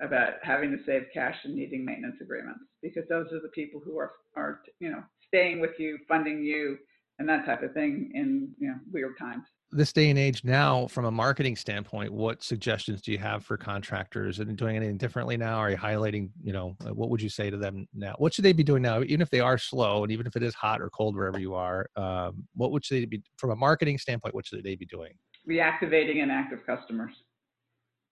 about 0.00 0.34
having 0.42 0.70
to 0.70 0.78
save 0.86 1.06
cash 1.12 1.36
and 1.44 1.54
needing 1.54 1.84
maintenance 1.84 2.16
agreements 2.20 2.60
because 2.82 3.04
those 3.08 3.26
are 3.32 3.40
the 3.40 3.48
people 3.48 3.80
who 3.84 3.98
are, 3.98 4.12
are 4.36 4.60
you 4.78 4.90
know, 4.90 5.02
staying 5.26 5.60
with 5.60 5.72
you, 5.78 5.98
funding 6.08 6.42
you, 6.42 6.78
and 7.22 7.28
that 7.28 7.46
type 7.46 7.62
of 7.62 7.72
thing 7.72 8.10
in 8.14 8.50
you 8.58 8.68
know 8.68 8.74
weird 8.90 9.16
times. 9.16 9.44
this 9.70 9.92
day 9.92 10.10
and 10.10 10.18
age 10.18 10.42
now, 10.42 10.88
from 10.88 11.04
a 11.04 11.10
marketing 11.10 11.54
standpoint, 11.54 12.12
what 12.12 12.42
suggestions 12.42 13.00
do 13.00 13.12
you 13.12 13.18
have 13.18 13.44
for 13.44 13.56
contractors 13.56 14.40
and 14.40 14.56
doing 14.56 14.74
anything 14.74 14.96
differently 14.96 15.36
now? 15.36 15.56
Are 15.56 15.70
you 15.70 15.76
highlighting, 15.76 16.30
you 16.42 16.52
know, 16.52 16.76
uh, 16.84 16.92
what 16.92 17.10
would 17.10 17.22
you 17.22 17.28
say 17.28 17.48
to 17.48 17.56
them 17.56 17.86
now? 17.94 18.14
What 18.18 18.34
should 18.34 18.44
they 18.44 18.52
be 18.52 18.64
doing 18.64 18.82
now, 18.82 19.02
even 19.02 19.20
if 19.20 19.30
they 19.30 19.38
are 19.38 19.56
slow 19.56 20.02
and 20.02 20.10
even 20.10 20.26
if 20.26 20.34
it 20.34 20.42
is 20.42 20.52
hot 20.52 20.82
or 20.82 20.90
cold 20.90 21.14
wherever 21.14 21.38
you 21.38 21.54
are? 21.54 21.86
Um, 21.94 22.44
what 22.56 22.72
would 22.72 22.82
they 22.90 23.04
be 23.04 23.22
from 23.36 23.50
a 23.50 23.56
marketing 23.56 23.98
standpoint? 23.98 24.34
What 24.34 24.44
should 24.44 24.64
they 24.64 24.74
be 24.74 24.86
doing? 24.86 25.12
Reactivating 25.48 26.16
inactive 26.16 26.66
customers. 26.66 27.12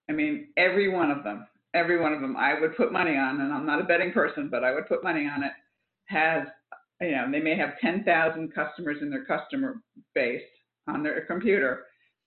I 0.09 0.13
mean, 0.13 0.47
every 0.55 0.87
one 0.87 1.11
of 1.11 1.25
them, 1.25 1.47
every 1.73 1.99
one 1.99 2.13
of 2.13 2.21
them, 2.21 2.37
I 2.37 2.57
would 2.57 2.77
put 2.77 2.93
money 2.93 3.17
on, 3.17 3.41
and 3.41 3.51
I'm 3.53 3.65
not 3.65 3.81
a 3.81 3.83
betting 3.83 4.13
person, 4.13 4.47
but 4.49 4.63
I 4.63 4.71
would 4.73 4.87
put 4.87 5.03
money 5.03 5.27
on 5.27 5.43
it. 5.43 5.51
Has 6.05 6.47
you 7.01 7.11
know, 7.11 7.29
they 7.31 7.39
may 7.39 7.55
have 7.57 7.79
10,000 7.79 8.53
customers 8.53 8.97
in 9.01 9.09
their 9.09 9.25
customer 9.25 9.81
base 10.13 10.41
on 10.87 11.03
their 11.03 11.25
computer, 11.25 11.85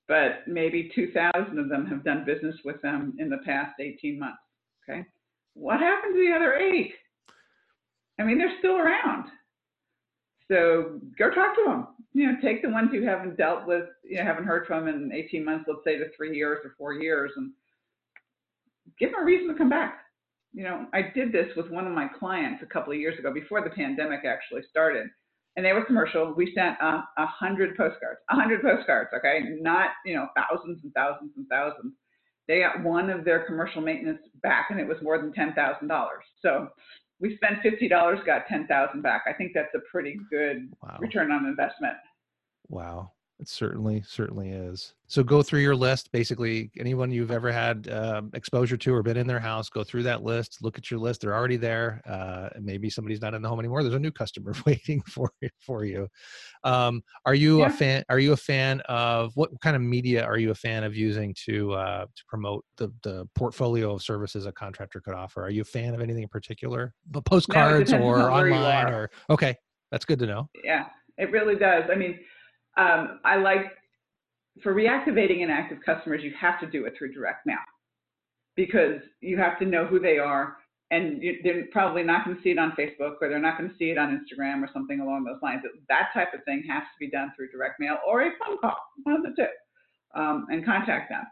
but 0.09 0.47
maybe 0.47 0.91
2,000 0.95 1.59
of 1.59 1.69
them 1.69 1.87
have 1.87 2.05
done 2.05 2.25
business 2.25 2.57
with 2.65 2.81
them 2.83 3.15
in 3.19 3.31
the 3.31 3.39
past 3.45 3.75
18 3.81 4.19
months. 4.19 4.39
Okay. 4.89 5.05
What 5.55 5.81
happened 5.81 6.15
to 6.15 6.27
the 6.27 6.35
other 6.35 6.55
eight? 6.55 6.93
I 8.19 8.25
mean, 8.25 8.39
they're 8.39 8.59
still 8.59 8.77
around. 8.77 9.27
So 10.51 11.01
go 11.19 11.31
talk 11.31 11.55
to 11.57 11.65
them. 11.67 11.87
You 12.13 12.27
know, 12.27 12.39
take 12.43 12.63
the 12.63 12.69
ones 12.69 12.91
you 12.93 13.07
haven't 13.07 13.37
dealt 13.37 13.67
with, 13.67 13.85
you 14.05 14.19
know, 14.19 14.25
haven't 14.25 14.45
heard 14.45 14.67
from 14.67 14.89
in 14.89 15.11
18 15.13 15.45
months, 15.45 15.65
let's 15.69 15.81
say 15.85 15.97
to 15.97 16.07
three 16.17 16.37
years 16.37 16.59
or 16.65 16.75
four 16.77 16.93
years, 16.95 17.31
and 17.37 17.53
give 18.99 19.13
them 19.13 19.23
a 19.23 19.25
reason 19.25 19.49
to 19.49 19.55
come 19.55 19.71
back 19.71 20.04
you 20.55 20.63
know, 20.63 20.87
I 20.95 21.03
did 21.15 21.33
this 21.33 21.49
with 21.57 21.69
one 21.71 21.87
of 21.87 21.93
my 21.93 22.07
clients 22.19 22.63
a 22.63 22.67
couple 22.67 22.93
of 22.93 22.99
years 22.99 23.19
ago 23.19 23.35
before 23.35 23.63
the 23.63 23.71
pandemic 23.71 24.21
actually 24.25 24.63
started. 24.71 25.09
And 25.57 25.67
they 25.67 25.73
were 25.73 25.85
commercial. 25.85 26.33
We 26.33 26.53
sent 26.55 26.77
a 26.81 27.05
uh, 27.17 27.27
hundred 27.27 27.77
postcards, 27.77 28.21
a 28.31 28.35
hundred 28.35 28.63
postcards, 28.63 29.11
okay? 29.17 29.41
Not, 29.61 29.91
you 30.05 30.15
know, 30.15 30.29
thousands 30.37 30.81
and 30.83 30.93
thousands 30.95 31.33
and 31.37 31.47
thousands. 31.49 31.93
They 32.47 32.61
got 32.61 32.83
one 32.83 33.11
of 33.11 33.25
their 33.25 33.45
commercial 33.47 33.81
maintenance 33.81 34.21
back 34.43 34.67
and 34.71 34.79
it 34.79 34.87
was 34.87 34.97
more 35.03 35.19
than 35.19 35.33
$10,000. 35.33 36.09
So 36.41 36.69
we 37.21 37.37
spent 37.37 37.63
$50, 37.65 38.27
got 38.27 38.47
10,000 38.49 39.03
back. 39.03 39.25
I 39.27 39.33
think 39.33 39.53
that's 39.55 39.75
a 39.75 39.81
pretty 39.91 40.19
good 40.31 40.69
wow. 40.83 40.99
return 41.01 41.33
on 41.33 41.47
investment. 41.47 41.95
Wow. 42.69 43.13
It 43.41 43.49
certainly, 43.49 44.03
certainly 44.07 44.51
is. 44.51 44.95
So 45.09 45.25
go 45.25 45.43
through 45.43 45.61
your 45.61 45.75
list. 45.75 46.11
Basically, 46.13 46.71
anyone 46.79 47.11
you've 47.11 47.33
ever 47.33 47.51
had 47.51 47.89
uh, 47.89 48.23
exposure 48.33 48.77
to 48.77 48.95
or 48.95 49.03
been 49.03 49.17
in 49.17 49.27
their 49.27 49.41
house, 49.41 49.69
go 49.69 49.83
through 49.83 50.05
that 50.05 50.23
list. 50.23 50.59
Look 50.63 50.79
at 50.79 50.89
your 50.89 51.01
list; 51.01 51.21
they're 51.21 51.35
already 51.35 51.57
there. 51.57 52.01
Uh, 52.09 52.49
maybe 52.61 52.89
somebody's 52.89 53.21
not 53.21 53.35
in 53.35 53.43
the 53.43 53.49
home 53.49 53.59
anymore. 53.59 53.83
There's 53.83 53.95
a 53.95 53.99
new 53.99 54.13
customer 54.13 54.55
waiting 54.67 55.03
for 55.03 55.33
for 55.59 55.85
you. 55.85 56.07
Um, 56.63 57.03
are 57.27 57.35
you 57.35 57.61
yeah. 57.61 57.67
a 57.67 57.71
fan? 57.71 58.05
Are 58.09 58.21
you 58.21 58.33
a 58.33 58.37
fan 58.37 58.81
of 58.83 59.33
what 59.35 59.51
kind 59.61 59.75
of 59.75 59.83
media 59.83 60.25
are 60.25 60.39
you 60.39 60.53
a 60.53 60.55
fan 60.55 60.85
of 60.85 60.95
using 60.95 61.35
to 61.45 61.73
uh, 61.73 62.05
to 62.05 62.25
promote 62.29 62.65
the 62.77 62.93
the 63.03 63.29
portfolio 63.35 63.93
of 63.93 64.03
services 64.03 64.47
a 64.47 64.53
contractor 64.53 65.01
could 65.01 65.15
offer? 65.15 65.43
Are 65.43 65.51
you 65.51 65.63
a 65.63 65.67
fan 65.67 65.95
of 65.95 66.01
anything 66.01 66.23
in 66.23 66.29
particular? 66.29 66.95
But 67.11 67.25
postcards 67.25 67.91
no, 67.91 68.01
or 68.01 68.31
online 68.31 68.93
or 68.93 69.11
okay, 69.29 69.57
that's 69.91 70.05
good 70.05 70.21
to 70.21 70.27
know. 70.27 70.49
Yeah, 70.63 70.87
it 71.19 71.33
really 71.33 71.57
does. 71.57 71.85
I 71.91 71.97
mean 71.97 72.21
um, 72.77 73.21
I 73.25 73.37
like 73.37 73.67
for 74.63 74.75
reactivating 74.75 75.43
inactive 75.43 75.79
customers, 75.85 76.23
you 76.23 76.33
have 76.41 76.61
to 76.61 76.67
do 76.67 76.85
it 76.87 76.95
through 76.97 77.13
direct 77.13 77.47
mail 77.47 77.57
because 78.57 79.01
you 79.21 79.37
have 79.37 79.59
to 79.59 79.65
know 79.65 79.85
who 79.85 79.99
they 79.99 80.19
are 80.19 80.57
and 80.91 81.23
you, 81.23 81.39
they're 81.43 81.65
probably 81.73 82.03
not 82.03 82.25
going 82.25 82.37
to 82.37 82.43
see 82.43 82.51
it 82.51 82.59
on 82.59 82.73
Facebook 82.73 83.15
or 83.21 83.29
they're 83.29 83.41
not 83.41 83.59
going 83.59 83.71
to 83.71 83.77
see 83.77 83.91
it 83.91 83.99
on 83.99 84.11
Instagram 84.11 84.63
or 84.63 84.69
something 84.73 85.01
along 85.01 85.25
those 85.25 85.41
lines. 85.43 85.63
That 85.89 86.09
type 86.13 86.35
of 86.35 86.45
thing 86.45 86.63
has 86.69 86.83
to 86.83 86.99
be 87.01 87.11
done 87.11 87.33
through 87.35 87.51
direct 87.51 87.81
mail 87.81 87.99
or 88.07 88.23
a 88.23 88.31
phone 88.45 88.59
call, 88.59 88.77
one 89.03 89.17
of 89.17 89.23
the 89.23 89.35
two, 89.37 90.21
um, 90.21 90.47
and 90.51 90.65
contact 90.65 91.11
them. 91.11 91.25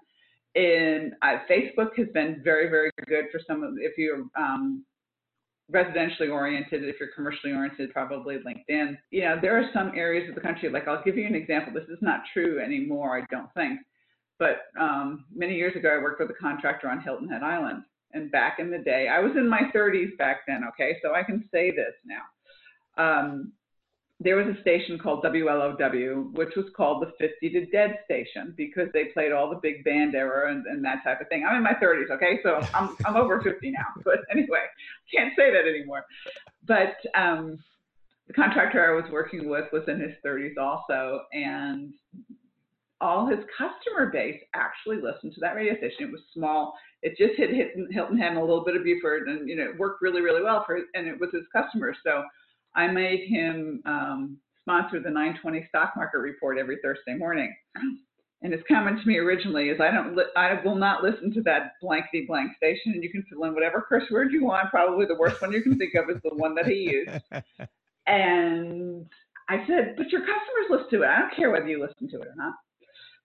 And 0.55 1.14
uh, 1.22 1.44
Facebook 1.50 1.96
has 1.96 2.09
been 2.12 2.40
very, 2.42 2.68
very 2.68 2.90
good 3.07 3.26
for 3.31 3.40
some 3.46 3.62
of 3.62 3.74
if 3.78 3.96
you're 3.96 4.24
um, 4.37 4.85
residentially 5.72 6.30
oriented, 6.30 6.85
if 6.85 6.96
you're 7.00 7.11
commercially 7.14 7.52
oriented, 7.52 7.92
probably 7.92 8.37
LinkedIn. 8.37 8.96
You 9.11 9.22
know, 9.22 9.38
there 9.40 9.58
are 9.58 9.70
some 9.72 9.92
areas 9.96 10.28
of 10.28 10.35
the 10.35 10.40
country, 10.40 10.68
like 10.68 10.87
I'll 10.87 11.02
give 11.02 11.16
you 11.16 11.26
an 11.26 11.35
example. 11.35 11.72
This 11.72 11.88
is 11.88 11.98
not 12.02 12.20
true 12.32 12.61
anymore, 12.61 13.18
I 13.18 13.24
don't 13.30 13.52
think. 13.54 13.80
But 14.38 14.62
um, 14.78 15.24
many 15.35 15.54
years 15.54 15.76
ago, 15.76 15.88
I 15.88 16.02
worked 16.02 16.20
with 16.20 16.30
a 16.30 16.40
contractor 16.40 16.88
on 16.88 17.00
Hilton 17.00 17.28
Head 17.28 17.42
Island. 17.42 17.85
And 18.12 18.30
back 18.30 18.58
in 18.58 18.70
the 18.70 18.78
day, 18.78 19.08
I 19.08 19.20
was 19.20 19.32
in 19.37 19.48
my 19.48 19.62
30s 19.74 20.16
back 20.18 20.40
then, 20.46 20.62
okay? 20.68 20.98
So 21.02 21.14
I 21.14 21.22
can 21.22 21.48
say 21.52 21.70
this 21.70 21.94
now. 22.04 22.22
Um, 23.02 23.52
there 24.22 24.37
was 24.37 24.46
a 24.46 24.61
station 24.61 24.98
called 24.98 25.24
WLOW, 25.24 26.32
which 26.35 26.50
was 26.56 26.66
called 26.76 27.02
the 27.02 27.12
50 27.18 27.50
to 27.50 27.66
Dead 27.66 27.98
station 28.04 28.54
because 28.56 28.88
they 28.92 29.06
played 29.06 29.32
all 29.32 29.50
the 29.50 29.58
big 29.62 29.85
band 29.85 30.14
era 30.14 30.50
and, 30.50 30.66
and 30.66 30.85
that 30.85 31.02
type 31.02 31.20
of 31.20 31.28
thing. 31.28 31.44
I'm 31.48 31.56
in 31.56 31.62
my 31.62 31.74
30s, 31.82 32.11
okay, 32.11 32.38
so 32.42 32.61
I'm 32.74 32.96
I'm 33.04 33.16
over 33.16 33.40
50 33.40 33.70
now. 33.70 33.87
But 34.04 34.20
anyway, 34.30 34.64
can't 35.14 35.32
say 35.37 35.50
that 35.52 35.68
anymore. 35.68 36.04
But 36.66 36.96
um, 37.14 37.58
the 38.26 38.35
contractor 38.35 38.85
I 38.85 38.94
was 38.94 39.11
working 39.11 39.48
with 39.48 39.64
was 39.72 39.82
in 39.88 40.00
his 40.00 40.12
30s 40.24 40.56
also, 40.61 41.22
and 41.32 41.92
all 43.00 43.26
his 43.26 43.40
customer 43.58 44.11
base 44.11 44.40
actually 44.54 44.96
listened 44.96 45.35
to 45.35 45.40
that 45.40 45.56
radio 45.56 45.76
station. 45.76 46.04
It 46.08 46.12
was 46.12 46.20
small. 46.32 46.74
It 47.02 47.16
just 47.18 47.37
hit, 47.37 47.50
hit 47.50 47.72
Hilton 47.90 48.18
Head 48.18 48.28
and 48.28 48.38
a 48.38 48.40
little 48.40 48.64
bit 48.64 48.76
of 48.76 48.85
Beaufort, 48.85 49.28
and 49.28 49.48
you 49.48 49.56
know 49.56 49.64
it 49.64 49.78
worked 49.78 50.02
really 50.02 50.20
really 50.20 50.42
well 50.42 50.62
for 50.64 50.78
and 50.94 51.08
it 51.08 51.18
was 51.18 51.30
his 51.32 51.44
customers. 51.52 51.96
So 52.04 52.22
I 52.74 52.87
made 52.88 53.28
him 53.28 53.82
um, 53.85 54.38
sponsor 54.62 55.00
the 55.00 55.11
920 55.11 55.66
stock 55.68 55.92
market 55.96 56.18
report 56.18 56.58
every 56.58 56.78
Thursday 56.82 57.14
morning. 57.14 57.54
And 58.42 58.52
his 58.52 58.62
comment 58.66 59.00
to 59.00 59.06
me 59.06 59.18
originally 59.18 59.68
is, 59.68 59.80
I 59.80 59.90
don't, 59.90 60.16
li- 60.16 60.24
I 60.37 60.61
will 60.64 60.74
not 60.74 61.02
listen 61.02 61.32
to 61.35 61.42
that 61.42 61.74
blankety 61.80 62.24
blank 62.26 62.56
station, 62.56 62.92
and 62.92 63.02
you 63.02 63.11
can 63.11 63.24
fill 63.30 63.44
in 63.44 63.54
whatever 63.54 63.85
curse 63.88 64.11
word 64.11 64.32
you 64.32 64.44
want. 64.44 64.70
Probably 64.70 65.06
the 65.06 65.14
worst 65.14 65.40
one 65.40 65.52
you 65.52 65.62
can 65.62 65.78
think 65.78 65.94
of 65.94 66.11
is 66.11 66.20
the 66.24 66.35
one 66.35 66.54
that 66.56 66.66
he 66.66 66.74
used. 66.74 67.22
and 68.06 69.06
I 69.48 69.64
said, 69.66 69.94
but 69.96 70.11
your 70.11 70.22
customers 70.22 70.70
listen 70.70 70.90
to 70.90 71.02
it. 71.04 71.08
I 71.08 71.20
don't 71.20 71.37
care 71.37 71.50
whether 71.50 71.68
you 71.68 71.80
listen 71.80 72.08
to 72.11 72.20
it 72.20 72.26
or 72.26 72.35
not. 72.37 72.54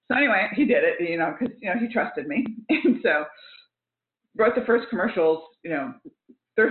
So 0.07 0.15
anyway, 0.15 0.47
he 0.53 0.65
did 0.65 0.83
it, 0.83 1.09
you 1.09 1.17
know, 1.17 1.35
because 1.37 1.55
you 1.61 1.69
know 1.69 1.79
he 1.79 1.91
trusted 1.91 2.27
me, 2.27 2.45
and 2.69 2.99
so 3.03 3.25
wrote 4.37 4.55
the 4.55 4.65
first 4.65 4.87
commercials, 4.89 5.43
you 5.63 5.71
know, 5.71 5.93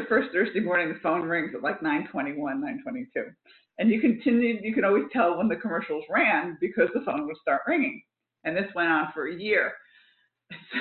first 0.08 0.32
Thursday 0.32 0.60
morning, 0.60 0.88
the 0.88 0.98
phone 1.00 1.22
rings 1.22 1.54
at 1.54 1.62
like 1.62 1.80
9:21, 1.80 2.36
9:22, 2.36 3.06
and 3.78 3.90
you 3.90 4.00
continue. 4.00 4.58
You 4.62 4.74
can 4.74 4.84
always 4.84 5.04
tell 5.12 5.38
when 5.38 5.48
the 5.48 5.56
commercials 5.56 6.04
ran 6.10 6.58
because 6.60 6.88
the 6.92 7.02
phone 7.02 7.26
would 7.26 7.36
start 7.36 7.62
ringing, 7.66 8.02
and 8.44 8.56
this 8.56 8.72
went 8.74 8.88
on 8.88 9.12
for 9.12 9.28
a 9.28 9.34
year. 9.34 9.72
So 10.50 10.80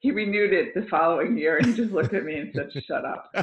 he 0.00 0.10
renewed 0.10 0.52
it 0.52 0.74
the 0.74 0.86
following 0.90 1.36
year, 1.38 1.56
and 1.58 1.66
he 1.66 1.74
just 1.74 1.92
looked 1.92 2.14
at 2.14 2.24
me 2.24 2.36
and 2.36 2.52
said, 2.54 2.70
"Shut 2.84 3.04
up." 3.04 3.30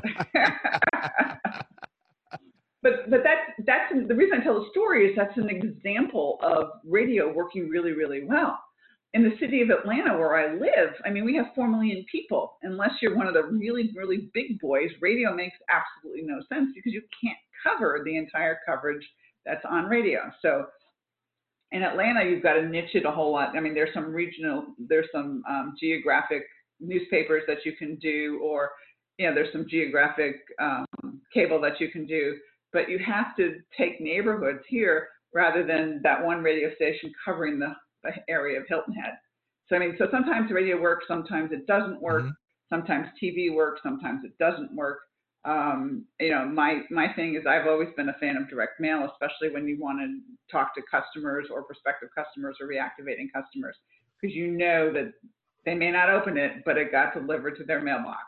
but 2.81 3.09
but 3.09 3.23
that's 3.23 3.51
that's 3.65 3.93
the 4.07 4.15
reason 4.15 4.39
I 4.39 4.43
tell 4.43 4.59
the 4.59 4.69
story 4.71 5.07
is 5.09 5.15
that's 5.15 5.37
an 5.37 5.49
example 5.49 6.39
of 6.41 6.69
radio 6.85 7.31
working 7.31 7.69
really 7.69 7.91
really 7.93 8.23
well 8.23 8.59
in 9.13 9.23
the 9.23 9.35
city 9.39 9.61
of 9.61 9.69
Atlanta 9.69 10.17
where 10.17 10.35
I 10.35 10.53
live, 10.53 10.93
I 11.05 11.09
mean, 11.09 11.25
we 11.25 11.35
have 11.35 11.47
4 11.53 11.67
million 11.67 12.05
people. 12.09 12.57
Unless 12.63 12.91
you're 13.01 13.15
one 13.15 13.27
of 13.27 13.33
the 13.33 13.43
really, 13.43 13.91
really 13.95 14.29
big 14.33 14.59
boys, 14.59 14.89
radio 15.01 15.35
makes 15.35 15.57
absolutely 15.69 16.23
no 16.23 16.39
sense 16.47 16.71
because 16.73 16.93
you 16.93 17.01
can't 17.21 17.37
cover 17.61 18.01
the 18.05 18.15
entire 18.15 18.59
coverage 18.65 19.05
that's 19.45 19.65
on 19.69 19.85
radio. 19.85 20.31
So 20.41 20.65
in 21.71 21.83
Atlanta, 21.83 22.23
you've 22.23 22.43
got 22.43 22.53
to 22.53 22.65
niche 22.65 22.93
it 22.95 23.05
a 23.05 23.11
whole 23.11 23.33
lot. 23.33 23.55
I 23.55 23.59
mean, 23.59 23.73
there's 23.73 23.93
some 23.93 24.13
regional, 24.13 24.67
there's 24.77 25.07
some 25.13 25.43
um, 25.49 25.73
geographic 25.79 26.43
newspapers 26.79 27.43
that 27.47 27.65
you 27.65 27.73
can 27.73 27.95
do, 27.97 28.39
or, 28.43 28.71
you 29.17 29.27
know, 29.27 29.35
there's 29.35 29.51
some 29.51 29.65
geographic 29.69 30.37
um, 30.59 30.85
cable 31.33 31.59
that 31.61 31.79
you 31.79 31.89
can 31.89 32.05
do. 32.05 32.35
But 32.71 32.89
you 32.89 32.97
have 33.05 33.35
to 33.35 33.57
take 33.77 33.99
neighborhoods 33.99 34.63
here 34.69 35.09
rather 35.33 35.65
than 35.65 35.99
that 36.03 36.23
one 36.23 36.41
radio 36.41 36.73
station 36.75 37.11
covering 37.25 37.59
the 37.59 37.73
area 38.27 38.59
of 38.59 38.65
Hilton 38.67 38.93
Head. 38.93 39.13
So 39.69 39.75
I 39.75 39.79
mean, 39.79 39.95
so 39.97 40.07
sometimes 40.11 40.51
radio 40.51 40.79
works, 40.79 41.05
sometimes 41.07 41.51
it 41.51 41.65
doesn't 41.67 42.01
work. 42.01 42.23
Mm-hmm. 42.23 42.31
Sometimes 42.69 43.07
TV 43.21 43.53
works, 43.53 43.81
sometimes 43.83 44.21
it 44.23 44.37
doesn't 44.37 44.73
work. 44.75 44.99
Um, 45.43 46.05
you 46.19 46.31
know, 46.31 46.45
my 46.45 46.81
my 46.89 47.07
thing 47.15 47.35
is 47.35 47.47
I've 47.47 47.67
always 47.67 47.89
been 47.97 48.09
a 48.09 48.17
fan 48.19 48.37
of 48.37 48.49
direct 48.49 48.79
mail, 48.79 49.09
especially 49.11 49.53
when 49.53 49.67
you 49.67 49.79
want 49.79 49.99
to 49.99 50.19
talk 50.51 50.75
to 50.75 50.81
customers 50.89 51.47
or 51.51 51.63
prospective 51.63 52.09
customers 52.15 52.57
or 52.61 52.67
reactivating 52.67 53.31
customers, 53.33 53.75
because 54.21 54.35
you 54.35 54.51
know 54.51 54.93
that 54.93 55.13
they 55.65 55.73
may 55.73 55.91
not 55.91 56.09
open 56.09 56.37
it, 56.37 56.63
but 56.65 56.77
it 56.77 56.91
got 56.91 57.13
delivered 57.13 57.57
to 57.57 57.63
their 57.63 57.81
mailbox. 57.81 58.23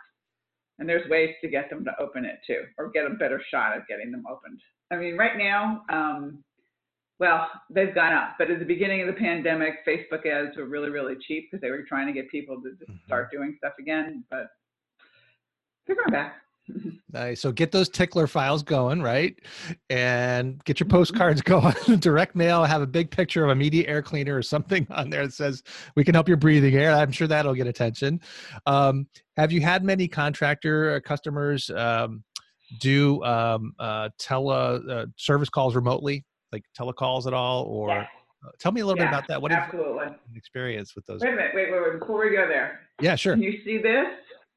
And 0.80 0.90
there's 0.90 1.08
ways 1.10 1.36
to 1.42 1.50
get 1.50 1.70
them 1.70 1.86
to 1.86 1.92
open 2.00 2.26
it 2.26 2.40
too, 2.48 2.64
or 2.78 2.90
get 2.90 3.06
a 3.06 3.12
better 3.12 3.42
shot 3.52 3.76
at 3.76 3.88
getting 3.88 4.12
them 4.12 4.24
opened. 4.30 4.60
I 4.92 4.96
mean, 4.96 5.16
right 5.16 5.38
now, 5.38 5.84
um, 5.90 6.44
well, 7.24 7.48
they've 7.70 7.96
gone 7.96 8.12
up, 8.12 8.36
but 8.38 8.52
at 8.52 8.60
the 8.60 8.66
beginning 8.66 9.00
of 9.00 9.08
the 9.08 9.14
pandemic, 9.14 9.76
Facebook 9.88 10.26
ads 10.26 10.58
were 10.58 10.66
really, 10.66 10.90
really 10.90 11.16
cheap 11.26 11.50
because 11.50 11.62
they 11.62 11.70
were 11.70 11.84
trying 11.84 12.06
to 12.06 12.12
get 12.12 12.30
people 12.30 12.58
to 12.62 12.72
mm-hmm. 12.72 12.96
start 13.06 13.32
doing 13.32 13.56
stuff 13.58 13.72
again. 13.80 14.26
But 14.30 14.48
they're 15.88 15.96
going 15.96 16.12
back. 16.12 16.36
Nice. 17.12 17.42
So 17.42 17.52
get 17.52 17.72
those 17.72 17.90
tickler 17.90 18.26
files 18.26 18.64
going, 18.64 19.02
right? 19.02 19.36
And 19.90 20.64
get 20.64 20.80
your 20.80 20.88
Mm-hmm. 20.88 20.98
postcards 20.98 21.42
going. 21.44 21.76
Direct 22.00 22.36
mail, 22.36 22.64
have 22.64 22.82
a 22.82 22.88
big 22.88 23.12
picture 23.12 23.44
of 23.44 23.52
a 23.52 23.56
media 23.56 23.88
air 23.88 24.02
cleaner 24.02 24.36
or 24.36 24.42
something 24.42 24.88
on 24.90 25.10
there 25.10 25.26
that 25.28 25.34
says 25.34 25.62
we 25.96 26.04
can 26.04 26.16
help 26.16 26.28
your 26.28 26.38
breathing 26.38 26.74
air. 26.76 26.92
I'm 26.92 27.12
sure 27.12 27.28
that'll 27.28 27.54
get 27.54 27.68
attention. 27.68 28.22
Um, 28.66 29.08
have 29.38 29.52
you 29.52 29.62
had 29.62 29.84
many 29.84 30.08
contractor 30.08 30.96
uh, 30.96 31.00
customers 31.02 31.70
um, 31.70 32.24
do 32.80 33.22
um, 33.24 33.74
uh, 33.78 34.10
tele 34.18 34.82
uh, 34.90 35.06
service 35.18 35.50
calls 35.50 35.76
remotely, 35.76 36.24
like 36.54 36.64
telecalls 36.78 37.28
at 37.28 37.34
all? 37.34 37.64
Or 37.64 37.90
Yes, 37.90 38.08
uh, 38.46 38.52
tell 38.60 38.72
me 38.72 38.80
a 38.82 38.86
little 38.86 38.98
Yeah, 39.02 39.10
bit 39.10 39.18
about 39.18 39.28
that. 39.28 39.42
What 39.42 39.52
absolutely. 39.52 40.06
you 40.32 40.38
experience 40.38 40.96
with 40.96 41.06
those? 41.06 41.20
Wait 41.22 41.34
a 41.34 41.36
minute, 41.36 41.52
wait, 41.54 41.72
wait, 41.72 41.82
wait, 41.82 42.00
before 42.00 42.24
we 42.24 42.32
go 42.32 42.48
there, 42.48 42.82
Yeah, 43.02 43.16
sure. 43.16 43.34
can 43.34 43.42
you 43.44 43.60
see 43.66 43.80
this? 43.80 44.08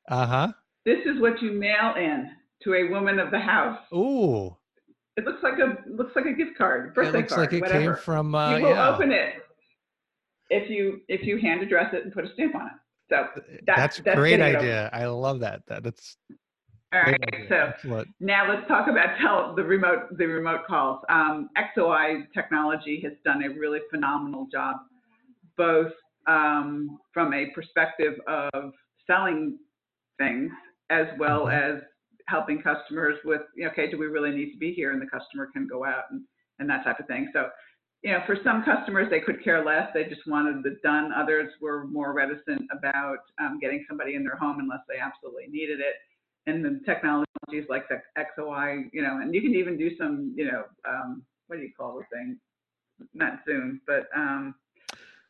Uh 0.08 0.26
huh. 0.26 0.52
This 0.84 1.04
is 1.04 1.20
what 1.20 1.42
you 1.42 1.50
mail 1.50 1.94
in 1.96 2.30
to 2.62 2.74
a 2.74 2.84
woman 2.84 3.18
of 3.18 3.32
the 3.32 3.40
house. 3.40 3.80
Ooh, 3.92 4.56
It 5.16 5.24
looks 5.24 5.42
like 5.42 5.58
a 5.58 5.78
looks 5.90 6.14
like 6.14 6.26
a 6.26 6.32
gift 6.32 6.56
card, 6.56 6.94
birthday 6.94 7.08
it 7.18 7.22
looks 7.22 7.32
card, 7.32 7.46
like 7.46 7.52
it 7.54 7.60
whatever. 7.62 7.94
came 7.94 8.02
from. 8.04 8.34
Uh, 8.34 8.56
you 8.56 8.62
will 8.64 8.70
yeah. 8.70 8.94
open 8.94 9.10
it 9.10 9.34
if 10.50 10.70
you 10.70 11.00
if 11.08 11.22
you 11.24 11.38
hand 11.38 11.62
address 11.62 11.92
it 11.92 12.04
and 12.04 12.12
put 12.12 12.24
a 12.24 12.32
stamp 12.34 12.54
on 12.54 12.66
it. 12.66 12.72
So 13.08 13.24
That's, 13.66 13.98
that's 13.98 14.16
a 14.16 14.16
great 14.16 14.40
idea. 14.40 14.90
I 14.92 15.06
love 15.06 15.40
that. 15.40 15.62
That 15.68 15.84
that's 15.84 16.16
all 16.92 17.00
right. 17.00 17.20
So 17.48 17.54
Excellent. 17.54 18.08
now 18.20 18.48
let's 18.48 18.66
talk 18.68 18.88
about 18.88 19.54
the 19.56 19.62
remote 19.62 20.16
the 20.16 20.26
remote 20.26 20.60
calls. 20.66 21.00
Um, 21.08 21.50
XOI 21.56 22.26
technology 22.32 23.00
has 23.04 23.12
done 23.24 23.42
a 23.44 23.48
really 23.50 23.80
phenomenal 23.90 24.46
job, 24.52 24.76
both 25.56 25.92
um, 26.26 26.98
from 27.12 27.32
a 27.32 27.46
perspective 27.54 28.14
of 28.26 28.72
selling 29.06 29.58
things 30.18 30.50
as 30.90 31.06
well 31.18 31.46
Mhm. 31.46 31.76
as 31.76 31.82
helping 32.28 32.60
customers 32.60 33.18
with, 33.24 33.42
okay, 33.64 33.88
do 33.88 33.98
we 33.98 34.06
really 34.06 34.32
need 34.32 34.50
to 34.52 34.58
be 34.58 34.72
here? 34.72 34.90
And 34.92 35.00
the 35.00 35.06
customer 35.06 35.46
can 35.52 35.66
go 35.68 35.84
out 35.84 36.04
and, 36.10 36.22
and 36.58 36.68
that 36.68 36.82
type 36.82 36.98
of 36.98 37.06
thing. 37.06 37.30
So, 37.32 37.50
you 38.02 38.12
know, 38.12 38.20
for 38.26 38.36
some 38.42 38.64
customers, 38.64 39.08
they 39.10 39.20
could 39.20 39.42
care 39.44 39.64
less. 39.64 39.88
They 39.94 40.04
just 40.04 40.26
wanted 40.26 40.62
the 40.62 40.76
done. 40.82 41.12
Others 41.12 41.52
were 41.60 41.86
more 41.86 42.12
reticent 42.12 42.62
about 42.76 43.18
um, 43.38 43.58
getting 43.60 43.84
somebody 43.88 44.14
in 44.16 44.24
their 44.24 44.36
home 44.36 44.58
unless 44.58 44.80
they 44.88 44.98
absolutely 44.98 45.46
needed 45.48 45.80
it. 45.80 45.94
And 46.46 46.64
the 46.64 46.80
technologies 46.84 47.66
like 47.68 47.88
the 47.88 48.00
XOI, 48.16 48.88
you 48.92 49.02
know, 49.02 49.18
and 49.20 49.34
you 49.34 49.40
can 49.40 49.54
even 49.54 49.76
do 49.76 49.96
some, 49.96 50.32
you 50.36 50.44
know, 50.50 50.64
um, 50.88 51.22
what 51.48 51.56
do 51.56 51.62
you 51.62 51.70
call 51.76 51.98
the 51.98 52.04
thing? 52.16 52.38
Not 53.14 53.40
Zoom, 53.46 53.80
but 53.86 54.06
um, 54.16 54.54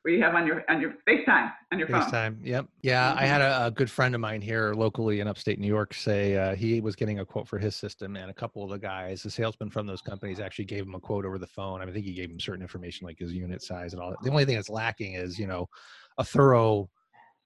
where 0.02 0.14
you 0.14 0.22
have 0.22 0.35
on 0.37 0.46
your 0.46 0.62
on 0.68 0.81
your 0.81 0.94
FaceTime 1.09 1.52
on 1.72 1.79
your 1.81 1.88
phone. 1.88 2.00
FaceTime. 2.00 2.37
Yep. 2.44 2.66
Yeah, 2.83 3.12
I 3.16 3.26
had 3.26 3.40
Mm-hmm. 3.40 3.62
a, 3.64 3.66
a 3.66 3.70
good 3.72 3.90
friend 3.90 4.14
of 4.14 4.20
mine 4.20 4.40
here 4.40 4.72
locally 4.74 5.18
in 5.18 5.26
upstate 5.26 5.59
New 5.59 5.66
York 5.66 5.94
say 5.94 6.37
uh, 6.37 6.55
he 6.55 6.81
was 6.81 6.94
getting 6.94 7.18
a 7.18 7.24
quote 7.24 7.48
for 7.48 7.59
his 7.59 7.74
system, 7.74 8.14
and 8.16 8.31
a 8.31 8.35
couple 8.35 8.62
of 8.62 8.70
the 8.70 8.79
guys, 8.79 9.22
the 9.22 9.31
salesman 9.31 9.68
from 9.68 9.85
those 9.87 10.00
companies, 10.02 10.38
actually 10.38 10.66
gave 10.66 10.85
him 10.85 10.94
a 10.94 11.00
quote 11.00 11.24
over 11.24 11.38
the 11.38 11.46
phone. 11.46 11.81
I, 11.81 11.85
mean, 11.85 11.90
I 11.90 11.92
think 11.94 12.07
he 12.07 12.12
gave 12.12 12.31
him 12.31 12.38
certain 12.38 12.62
information 12.62 13.05
like 13.07 13.18
his 13.18 13.33
unit 13.33 13.62
size 13.62 13.94
and 13.94 14.02
all. 14.02 14.11
that. 14.11 14.22
The 14.22 14.31
only 14.31 14.44
thing 14.44 14.55
that's 14.55 14.70
lacking 14.70 15.14
is 15.14 15.38
you 15.40 15.48
know 15.48 15.68
a 16.18 16.24
thorough 16.24 16.88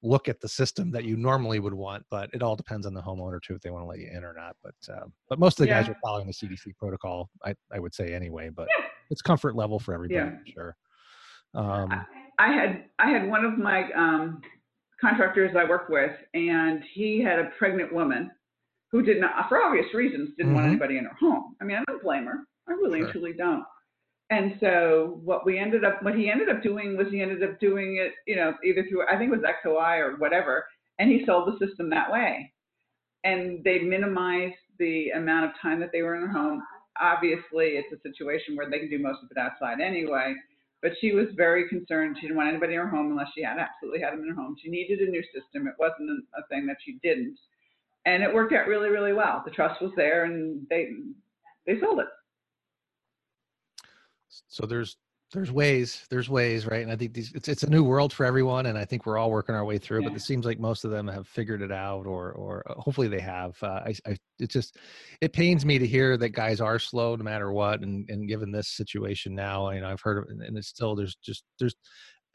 look 0.03 0.29
at 0.29 0.41
the 0.41 0.49
system 0.49 0.91
that 0.93 1.05
you 1.05 1.17
normally 1.17 1.59
would 1.61 1.75
want, 1.75 2.05
but 2.11 2.31
it 2.33 2.43
all 2.43 2.57
depends 2.57 2.87
on 2.87 2.95
the 2.95 3.03
homeowner 3.03 3.41
too 3.43 3.55
if 3.55 3.61
they 3.61 3.71
want 3.71 3.83
to 3.85 3.87
let 3.89 3.99
you 3.99 4.09
in 4.11 4.25
or 4.25 4.33
not. 4.35 4.57
But 4.63 4.75
uh, 4.93 5.07
but 5.29 5.39
most 5.39 5.61
of 5.61 5.67
the 5.67 5.73
guys 5.73 5.87
Yeah. 5.87 5.93
are 5.93 5.97
following 6.03 6.27
the 6.27 6.33
CDC 6.33 6.77
protocol. 6.79 7.29
I 7.45 7.55
I 7.73 7.79
would 7.79 7.95
say 7.95 8.15
anyway, 8.15 8.49
but 8.51 8.69
it's 9.11 9.23
comfort 9.23 9.55
level 9.57 9.79
for 9.79 9.93
everybody. 9.95 10.15
Yeah. 10.31 10.37
I'm 10.39 10.45
sure. 10.53 10.77
Um, 11.55 12.07
I 12.39 12.53
had 12.53 12.85
I 12.99 13.11
had 13.11 13.29
one 13.29 13.45
of 13.45 13.59
my 13.59 13.91
um, 13.93 14.41
contractors 15.01 15.55
I 15.57 15.65
work 15.65 15.89
with, 15.89 16.13
and 16.35 16.83
he 16.95 17.21
had 17.21 17.39
a 17.39 17.51
pregnant 17.59 17.93
woman 17.93 18.31
who 18.93 19.03
did 19.03 19.21
not, 19.21 19.49
for 19.49 19.63
obvious 19.63 19.87
reasons, 19.95 20.31
didn't 20.37 20.53
want 20.55 20.65
Mhm. 20.67 20.71
anybody 20.71 20.99
in 20.99 21.05
her 21.05 21.15
home. 21.15 21.55
I 21.61 21.65
mean, 21.65 21.77
I 21.77 21.85
don't 21.87 22.03
blame 22.03 22.25
her. 22.27 22.45
I 22.69 22.73
really 22.73 23.01
and 23.03 23.11
truly 23.11 23.33
don't. 23.33 23.65
And 24.31 24.55
so 24.61 25.21
what 25.25 25.45
we 25.45 25.59
ended 25.59 25.85
up, 25.85 26.03
what 26.03 26.15
he 26.15 26.31
ended 26.31 26.49
up 26.49 26.63
doing 26.63 26.97
was 26.97 27.09
he 27.11 27.21
ended 27.21 27.43
up 27.43 27.59
doing 27.59 27.97
it, 28.01 28.13
you 28.27 28.37
know, 28.37 28.55
either 28.65 28.85
through 28.89 29.07
I 29.09 29.19
think 29.19 29.33
it 29.33 29.41
was 29.41 29.47
XOI 29.65 29.99
or 29.99 30.17
whatever, 30.19 30.65
and 30.99 31.11
he 31.11 31.25
sold 31.27 31.49
the 31.49 31.67
system 31.67 31.91
that 31.91 32.13
way. 32.13 32.53
And 33.25 33.63
they 33.65 33.81
minimized 33.81 34.55
the 34.79 35.11
amount 35.11 35.47
of 35.47 35.51
time 35.61 35.81
that 35.81 35.91
they 35.93 36.03
were 36.03 36.15
in 36.15 36.23
their 36.23 36.33
home. 36.33 36.63
Obviously, 37.01 37.77
it's 37.77 37.93
a 37.93 38.09
situation 38.09 38.57
where 38.57 38.71
they 38.71 38.79
can 38.79 38.89
do 38.89 38.99
most 38.99 39.19
of 39.23 39.31
it 39.31 39.39
outside 39.39 39.81
anyway 39.81 40.35
but 40.83 40.93
she 41.01 41.13
was 41.13 41.27
very 41.37 41.69
concerned. 41.69 42.17
She 42.17 42.23
didn't 42.23 42.37
want 42.37 42.49
anybody 42.49 42.75
in 42.75 42.81
her 42.81 42.89
home 42.89 43.11
unless 43.11 43.29
she 43.35 43.43
had 43.43 43.59
absolutely 43.59 44.01
had 44.01 44.13
them 44.13 44.23
in 44.23 44.31
her 44.31 44.35
home. 44.35 44.57
She 44.63 44.71
needed 44.71 45.01
a 45.01 45.11
new 45.11 45.23
system. 45.35 45.67
It 45.67 45.75
wasn't 45.79 46.25
a, 46.37 46.43
thing 46.49 46.67
that 46.67 46.79
she 46.85 46.99
didn't, 47.03 47.39
and 48.07 48.23
it 48.23 48.33
worked 48.33 48.53
out 48.53 48.67
really, 48.67 48.89
really 48.89 49.13
well. 49.13 49.43
The 49.45 49.51
trust 49.51 49.81
was 49.81 49.93
there, 49.97 50.25
and 50.25 50.67
they 50.69 50.89
they 51.67 51.79
sold 51.81 52.01
it. 52.01 52.07
So 54.49 54.67
there's 54.67 54.97
there's 55.33 55.53
ways 55.53 56.07
there's 56.11 56.29
ways 56.29 56.67
right? 56.67 56.83
And 56.83 56.91
i 56.91 56.97
think 56.97 57.15
these 57.15 57.33
it's, 57.35 57.49
it's 57.49 57.63
a 57.63 57.71
new 57.71 57.85
world 57.85 58.13
for 58.13 58.27
everyone 58.27 58.67
and 58.67 58.77
i 58.77 58.85
think 58.85 59.07
we're 59.07 59.19
all 59.19 59.31
working 59.31 59.55
our 59.55 59.65
way 59.65 59.79
through 59.79 60.01
it 60.01 60.05
but 60.05 60.15
it 60.15 60.23
seems 60.23 60.45
like 60.45 60.59
most 60.59 60.85
of 60.85 60.91
them 60.91 61.07
have 61.07 61.29
figured 61.29 61.63
it 61.63 61.71
out 61.73 62.07
or 62.07 62.33
or 62.33 62.65
uh, 62.69 62.75
hopefully 62.75 63.09
they 63.09 63.21
have. 63.21 63.57
Uh, 63.63 63.81
I, 63.87 63.95
I 64.07 64.17
it 64.39 64.51
just 64.51 64.77
it 65.21 65.33
pains 65.33 65.65
me 65.65 65.79
to 65.79 65.87
hear 65.87 66.17
that 66.17 66.31
guys 66.31 66.61
are 66.61 66.79
slow 66.79 67.15
no 67.15 67.25
matter 67.25 67.53
what 67.53 67.83
and 67.83 68.09
and 68.11 68.29
given 68.29 68.51
this 68.51 68.69
situation 68.69 69.35
now 69.35 69.71
you 69.71 69.81
know 69.81 69.89
i've 69.89 70.01
heard 70.01 70.19
of 70.19 70.25
and 70.29 70.57
it's 70.57 70.69
still 70.69 70.97
there's 70.97 71.17
just 71.17 71.45
there's 71.59 71.75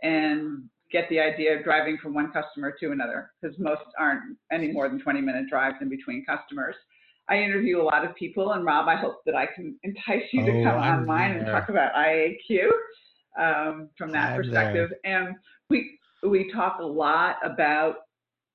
and 0.02 0.64
get 0.92 1.08
the 1.08 1.18
idea 1.18 1.58
of 1.58 1.64
driving 1.64 1.98
from 2.00 2.14
one 2.14 2.30
customer 2.30 2.74
to 2.78 2.92
another, 2.92 3.32
because 3.40 3.58
most 3.58 3.82
aren't 3.98 4.36
any 4.52 4.70
more 4.70 4.88
than 4.88 5.00
20 5.00 5.20
minute 5.20 5.46
drives 5.50 5.76
in 5.80 5.88
between 5.88 6.24
customers. 6.24 6.76
I 7.28 7.38
interview 7.38 7.80
a 7.80 7.82
lot 7.82 8.04
of 8.04 8.14
people, 8.14 8.52
and 8.52 8.64
Rob, 8.64 8.86
I 8.86 8.96
hope 8.96 9.22
that 9.26 9.34
I 9.34 9.46
can 9.46 9.76
entice 9.82 10.24
you 10.32 10.44
to 10.44 10.60
Oh, 10.60 10.64
come 10.64 10.78
I'm 10.80 10.98
on 11.00 11.06
mine 11.06 11.32
and 11.32 11.46
talk 11.46 11.70
about 11.70 11.94
IAQ 11.94 12.68
um, 13.38 13.88
from 13.98 14.12
that 14.12 14.32
I'm 14.32 14.42
perspective. 14.42 14.90
And 15.04 15.34
we 15.70 15.98
we 16.22 16.52
talk 16.52 16.78
a 16.80 16.84
lot 16.84 17.36
about 17.44 17.96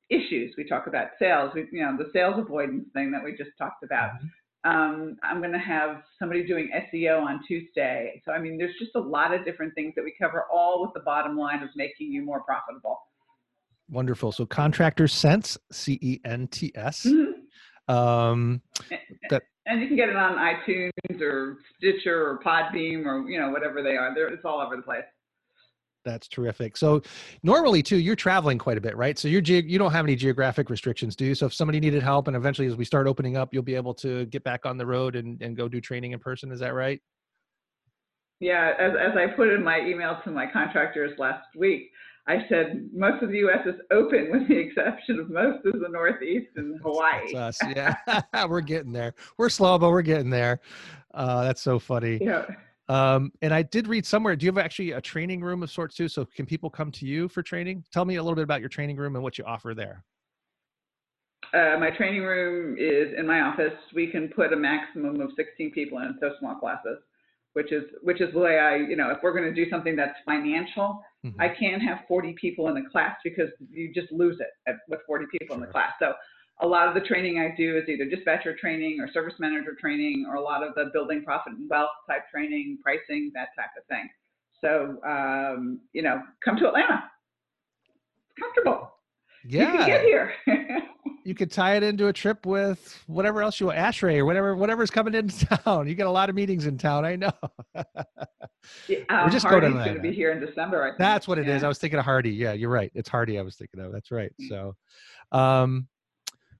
issues. 0.09 0.53
We 0.57 0.65
talk 0.65 0.87
about 0.87 1.07
sales. 1.19 1.51
We, 1.53 1.67
you 1.71 1.81
know, 1.81 1.97
the 1.97 2.09
sales 2.13 2.35
avoidance 2.37 2.85
thing 2.93 3.11
that 3.11 3.23
we 3.23 3.35
just 3.35 3.51
talked 3.57 3.83
about. 3.83 4.11
Mm-hmm. 4.11 4.27
Um, 4.65 5.17
I'm 5.23 5.39
going 5.39 5.53
to 5.53 5.57
have 5.59 6.03
somebody 6.17 6.45
doing 6.45 6.69
SEO 6.93 7.21
on 7.21 7.39
Tuesday. 7.47 8.21
So 8.25 8.33
I 8.33 8.39
mean, 8.39 8.57
there's 8.57 8.75
just 8.77 8.91
a 8.95 8.99
lot 8.99 9.33
of 9.33 9.45
different 9.45 9.73
things 9.73 9.93
that 9.95 10.03
we 10.03 10.13
cover, 10.19 10.45
all 10.51 10.81
with 10.81 10.93
the 10.93 10.99
bottom 10.99 11.37
line 11.37 11.63
of 11.63 11.69
making 11.75 12.11
you 12.11 12.23
more 12.23 12.41
profitable. 12.43 12.99
Wonderful. 13.89 14.31
So, 14.31 14.45
Contractor 14.45 15.07
Cents, 15.07 15.57
C 15.71 15.97
E 16.01 16.19
N 16.25 16.47
T 16.47 16.71
S. 16.75 17.05
Mhm. 17.05 17.33
Um, 17.91 18.61
That- 19.29 19.43
and 19.65 19.81
you 19.81 19.87
can 19.87 19.95
get 19.95 20.09
it 20.09 20.15
on 20.15 20.35
iTunes 20.35 21.21
or 21.21 21.59
Stitcher 21.77 22.27
or 22.27 22.39
Podbean 22.39 23.05
or 23.05 23.27
you 23.29 23.39
know 23.39 23.49
whatever 23.49 23.81
they 23.81 23.95
are. 23.97 24.13
They're, 24.13 24.27
it's 24.27 24.45
all 24.45 24.59
over 24.61 24.75
the 24.75 24.81
place. 24.81 25.05
That's 26.05 26.27
terrific. 26.27 26.77
So 26.77 27.01
normally 27.43 27.83
too, 27.83 27.97
you're 27.97 28.15
traveling 28.15 28.57
quite 28.57 28.77
a 28.77 28.81
bit, 28.81 28.95
right? 28.95 29.19
So 29.19 29.27
you're 29.27 29.41
ge- 29.41 29.65
you 29.65 29.77
don't 29.77 29.91
have 29.91 30.05
any 30.05 30.15
geographic 30.15 30.69
restrictions, 30.69 31.15
do 31.15 31.25
you? 31.25 31.35
So 31.35 31.45
if 31.45 31.53
somebody 31.53 31.79
needed 31.79 32.01
help 32.01 32.27
and 32.27 32.37
eventually 32.37 32.67
as 32.67 32.75
we 32.75 32.85
start 32.85 33.07
opening 33.07 33.37
up, 33.37 33.53
you'll 33.53 33.63
be 33.63 33.75
able 33.75 33.93
to 33.95 34.25
get 34.27 34.43
back 34.43 34.65
on 34.65 34.77
the 34.77 34.85
road 34.85 35.15
and, 35.15 35.41
and 35.41 35.57
go 35.57 35.67
do 35.67 35.81
training 35.81 36.13
in 36.13 36.19
person. 36.19 36.51
Is 36.51 36.59
that 36.61 36.73
right? 36.73 37.01
Yeah, 38.39 38.71
as, 38.79 38.93
as 38.93 39.17
I 39.17 39.27
put 39.35 39.49
in 39.49 39.63
my 39.63 39.81
email 39.81 40.17
to 40.23 40.31
my 40.31 40.45
contractors 40.49 41.11
last 41.19 41.45
week, 41.57 41.91
I 42.27 42.45
said 42.47 42.89
most 42.93 43.23
of 43.23 43.31
the 43.31 43.39
U.S. 43.39 43.65
is 43.65 43.75
open, 43.91 44.29
with 44.31 44.47
the 44.47 44.55
exception 44.57 45.19
of 45.19 45.29
most 45.29 45.65
of 45.65 45.81
the 45.81 45.89
Northeast 45.89 46.51
and 46.55 46.79
Hawaii. 46.81 47.33
That's 47.33 47.61
us, 47.61 47.69
yeah. 47.75 48.45
we're 48.47 48.61
getting 48.61 48.93
there. 48.93 49.13
We're 49.37 49.49
slow, 49.49 49.77
but 49.77 49.89
we're 49.89 50.03
getting 50.03 50.29
there. 50.29 50.61
Uh, 51.13 51.43
that's 51.43 51.61
so 51.61 51.79
funny. 51.79 52.19
Yeah. 52.21 52.45
Um, 52.89 53.31
and 53.43 53.53
I 53.53 53.61
did 53.61 53.87
read 53.87 54.05
somewhere. 54.05 54.35
Do 54.35 54.45
you 54.45 54.51
have 54.51 54.57
actually 54.57 54.91
a 54.91 55.01
training 55.01 55.41
room 55.41 55.61
of 55.61 55.69
sorts 55.69 55.95
too? 55.95 56.09
So 56.09 56.25
can 56.25 56.47
people 56.47 56.71
come 56.71 56.91
to 56.93 57.05
you 57.05 57.29
for 57.29 57.43
training? 57.43 57.83
Tell 57.93 58.03
me 58.03 58.15
a 58.15 58.23
little 58.23 58.35
bit 58.35 58.43
about 58.43 58.59
your 58.59 58.69
training 58.69 58.97
room 58.97 59.15
and 59.15 59.23
what 59.23 59.37
you 59.37 59.45
offer 59.45 59.75
there. 59.75 60.03
Uh, 61.53 61.77
my 61.79 61.91
training 61.91 62.23
room 62.23 62.75
is 62.79 63.13
in 63.17 63.25
my 63.25 63.41
office. 63.41 63.73
We 63.93 64.07
can 64.07 64.27
put 64.29 64.53
a 64.53 64.55
maximum 64.55 65.21
of 65.21 65.29
16 65.35 65.71
people 65.71 65.99
in 65.99 66.15
so 66.19 66.31
small 66.39 66.55
classes, 66.55 66.97
which 67.53 67.71
is 67.71 67.83
which 68.01 68.21
is 68.21 68.33
the 68.33 68.39
way 68.39 68.59
I, 68.59 68.77
you 68.77 68.95
know, 68.95 69.11
if 69.11 69.19
we're 69.23 69.33
going 69.33 69.53
to 69.53 69.53
do 69.53 69.69
something 69.69 69.95
that's 69.95 70.17
financial, 70.25 71.01
mm-hmm. 71.25 71.39
I 71.39 71.49
can't 71.49 71.81
have 71.81 71.99
40 72.07 72.35
people 72.39 72.67
in 72.69 72.75
the 72.75 72.89
class 72.91 73.15
because 73.23 73.49
you 73.71 73.91
just 73.93 74.11
lose 74.11 74.39
it 74.39 74.49
at, 74.67 74.77
with 74.89 74.99
40 75.07 75.25
people 75.31 75.55
sure. 75.55 75.55
in 75.55 75.61
the 75.61 75.71
class. 75.71 75.93
So 75.99 76.13
a 76.61 76.67
lot 76.67 76.87
of 76.87 76.93
the 76.93 77.01
training 77.01 77.39
I 77.39 77.55
do 77.55 77.77
is 77.77 77.87
either 77.87 78.05
dispatcher 78.05 78.55
training 78.55 78.99
or 78.99 79.11
service 79.11 79.35
manager 79.39 79.75
training 79.79 80.25
or 80.27 80.35
a 80.35 80.41
lot 80.41 80.63
of 80.63 80.75
the 80.75 80.89
building 80.93 81.23
profit 81.23 81.53
and 81.53 81.69
wealth 81.69 81.89
type 82.07 82.29
training, 82.29 82.79
pricing, 82.83 83.31
that 83.33 83.49
type 83.55 83.69
of 83.77 83.85
thing. 83.87 84.09
So, 84.61 84.97
um, 85.07 85.79
you 85.93 86.01
know, 86.01 86.21
come 86.43 86.57
to 86.57 86.67
Atlanta. 86.67 87.03
It's 87.85 88.39
comfortable. 88.39 88.91
Yeah. 89.45 89.71
You 89.71 89.77
can 89.77 89.87
get 89.87 90.01
here. 90.01 90.33
you 91.23 91.33
could 91.33 91.49
tie 91.49 91.75
it 91.75 91.83
into 91.83 92.07
a 92.07 92.13
trip 92.13 92.45
with 92.45 93.01
whatever 93.07 93.41
else 93.41 93.59
you 93.59 93.67
want, 93.67 93.77
ASHRAE 93.77 94.17
or 94.17 94.25
whatever, 94.25 94.55
whatever's 94.55 94.91
coming 94.91 95.13
into 95.13 95.45
town. 95.63 95.87
You 95.87 95.95
get 95.95 96.07
a 96.07 96.11
lot 96.11 96.29
of 96.29 96.35
meetings 96.35 96.65
in 96.65 96.77
town. 96.77 97.05
I 97.05 97.15
know. 97.15 97.31
yeah, 97.73 97.83
uh, 99.09 99.23
We're 99.23 99.29
just 99.29 99.45
HARDI's 99.45 99.73
going 99.73 99.95
to 99.95 100.01
be 100.01 100.11
here 100.11 100.33
in 100.33 100.45
December. 100.45 100.95
That's 100.99 101.25
what 101.25 101.39
it 101.39 101.47
yeah. 101.47 101.55
is. 101.55 101.63
I 101.63 101.69
was 101.69 101.77
thinking 101.77 101.99
of 101.99 102.05
HARDI. 102.05 102.35
Yeah, 102.35 102.51
you're 102.51 102.69
right. 102.69 102.91
It's 102.95 103.07
HARDI 103.07 103.39
I 103.39 103.43
was 103.43 103.55
thinking 103.55 103.79
of. 103.79 103.93
That's 103.93 104.11
right. 104.11 104.33
Mm. 104.41 104.49
So, 104.49 104.75
um, 105.31 105.87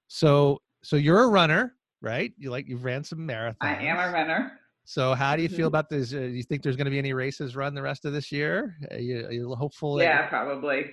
so 0.10 0.60
so 0.84 0.96
you're 0.98 1.24
a 1.24 1.28
runner, 1.28 1.76
right? 2.02 2.34
You 2.38 2.52
like 2.52 2.68
you've 2.68 2.84
ran 2.84 3.04
some 3.04 3.20
marathons. 3.20 3.56
I 3.62 3.76
am 3.76 3.98
a 3.98 4.12
runner. 4.12 4.60
So 4.84 5.14
how 5.14 5.36
do 5.36 5.44
you 5.44 5.50
feel 5.50 5.60
mm-hmm. 5.60 5.68
about 5.68 5.90
this? 5.90 6.14
Uh, 6.14 6.18
do 6.18 6.28
you 6.30 6.44
think 6.44 6.64
there's 6.64 6.76
going 6.76 6.86
to 6.86 6.92
be 6.92 6.98
any 6.98 7.14
races 7.14 7.56
run 7.56 7.76
the 7.76 7.82
rest 7.82 8.06
of 8.06 8.14
this 8.14 8.32
year? 8.32 8.76
Are 8.90 8.98
you, 8.98 9.28
are 9.28 9.32
you 9.32 9.54
hopeful? 9.54 10.02
Yeah, 10.02 10.28
probably. 10.28 10.86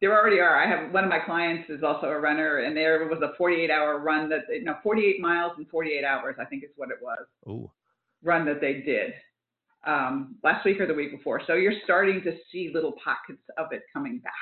There 0.00 0.18
already 0.18 0.40
are. 0.40 0.56
I 0.56 0.66
have 0.66 0.90
one 0.90 1.04
of 1.04 1.10
my 1.10 1.18
clients 1.18 1.68
is 1.68 1.82
also 1.82 2.06
a 2.06 2.18
runner, 2.18 2.60
and 2.60 2.74
there 2.74 3.06
was 3.06 3.20
a 3.20 3.34
48 3.36 3.70
hour 3.70 3.98
run 3.98 4.28
that 4.30 4.44
you 4.48 4.64
know 4.64 4.76
48 4.82 5.20
miles 5.20 5.52
in 5.58 5.66
48 5.66 6.02
hours. 6.02 6.36
I 6.40 6.46
think 6.46 6.64
is 6.64 6.70
what 6.76 6.88
it 6.90 6.96
was. 7.02 7.26
Ooh. 7.46 7.70
Run 8.22 8.46
that 8.46 8.60
they 8.62 8.80
did 8.80 9.12
um, 9.86 10.36
last 10.42 10.64
week 10.64 10.80
or 10.80 10.86
the 10.86 10.94
week 10.94 11.10
before. 11.10 11.42
So 11.46 11.54
you're 11.54 11.74
starting 11.84 12.22
to 12.22 12.36
see 12.50 12.70
little 12.72 12.92
pockets 12.92 13.42
of 13.58 13.72
it 13.72 13.82
coming 13.92 14.18
back. 14.18 14.32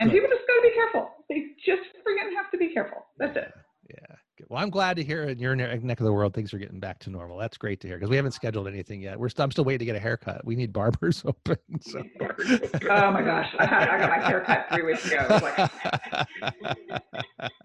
And 0.00 0.10
people 0.10 0.28
just 0.28 0.46
got 0.46 0.54
to 0.54 0.62
be 0.62 0.74
careful. 0.74 1.10
They 1.28 1.46
just 1.64 1.82
freaking 2.06 2.34
have 2.36 2.50
to 2.50 2.58
be 2.58 2.72
careful. 2.72 3.06
That's 3.18 3.36
it. 3.36 3.52
Yeah. 3.88 4.16
Well, 4.48 4.62
I'm 4.62 4.70
glad 4.70 4.96
to 4.96 5.04
hear 5.04 5.24
in 5.24 5.38
your 5.38 5.54
neck 5.54 6.00
of 6.00 6.06
the 6.06 6.12
world 6.12 6.32
things 6.32 6.54
are 6.54 6.58
getting 6.58 6.80
back 6.80 6.98
to 7.00 7.10
normal. 7.10 7.36
That's 7.36 7.58
great 7.58 7.80
to 7.80 7.88
hear 7.88 7.98
because 7.98 8.08
we 8.08 8.16
haven't 8.16 8.32
scheduled 8.32 8.66
anything 8.66 9.02
yet. 9.02 9.18
We're 9.18 9.28
st- 9.28 9.44
I'm 9.44 9.50
still 9.50 9.64
waiting 9.64 9.80
to 9.80 9.84
get 9.84 9.96
a 9.96 10.00
haircut. 10.00 10.44
We 10.44 10.56
need 10.56 10.72
barbers 10.72 11.22
open. 11.26 11.58
So. 11.82 12.02
oh 12.18 13.10
my 13.10 13.22
gosh, 13.22 13.54
I, 13.58 13.66
had, 13.66 13.88
I 13.88 13.98
got 13.98 14.10
my 14.10 14.26
haircut 14.26 14.66
three 14.72 14.82
weeks 14.82 15.06
ago. 15.06 15.26
Like, 15.42 15.70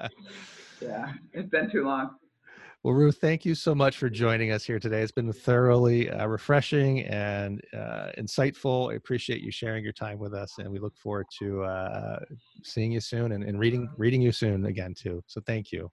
yeah, 0.81 1.13
it's 1.33 1.49
been 1.49 1.71
too 1.71 1.85
long. 1.85 2.15
Well, 2.85 2.93
Ruth, 2.93 3.17
thank 3.17 3.45
you 3.45 3.55
so 3.55 3.73
much 3.73 3.97
for 3.97 4.11
joining 4.11 4.51
us 4.51 4.63
here 4.63 4.77
today. 4.77 5.01
It's 5.01 5.11
been 5.11 5.33
thoroughly 5.33 6.07
uh, 6.07 6.27
refreshing 6.27 7.01
and 7.05 7.59
uh, 7.73 8.11
insightful. 8.15 8.91
I 8.91 8.95
appreciate 8.95 9.41
you 9.41 9.49
sharing 9.49 9.83
your 9.83 9.91
time 9.91 10.19
with 10.19 10.35
us, 10.35 10.59
and 10.59 10.69
we 10.69 10.77
look 10.77 10.95
forward 10.95 11.25
to 11.39 11.63
uh, 11.63 12.19
seeing 12.61 12.91
you 12.91 12.99
soon 12.99 13.31
and, 13.31 13.43
and 13.43 13.57
reading 13.57 13.89
reading 13.97 14.21
you 14.21 14.31
soon 14.31 14.67
again 14.67 14.93
too. 14.93 15.23
So, 15.25 15.41
thank 15.47 15.71
you. 15.71 15.91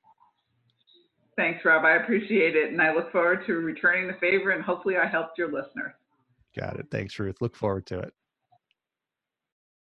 Thanks, 1.35 1.65
Rob. 1.65 1.87
I 1.87 1.93
appreciate 1.93 2.57
it, 2.57 2.73
and 2.73 2.83
I 2.83 2.93
look 2.93 3.11
forward 3.11 3.47
to 3.47 3.55
returning 3.55 4.07
the 4.07 4.19
favor. 4.21 4.51
And 4.51 4.63
hopefully, 4.63 4.99
I 4.99 5.07
helped 5.07 5.39
your 5.39 5.51
listeners. 5.51 5.95
Got 6.55 6.79
it. 6.79 6.89
Thanks, 6.91 7.19
Ruth. 7.19 7.37
Look 7.41 7.57
forward 7.57 7.87
to 7.87 8.01
it. 8.01 8.13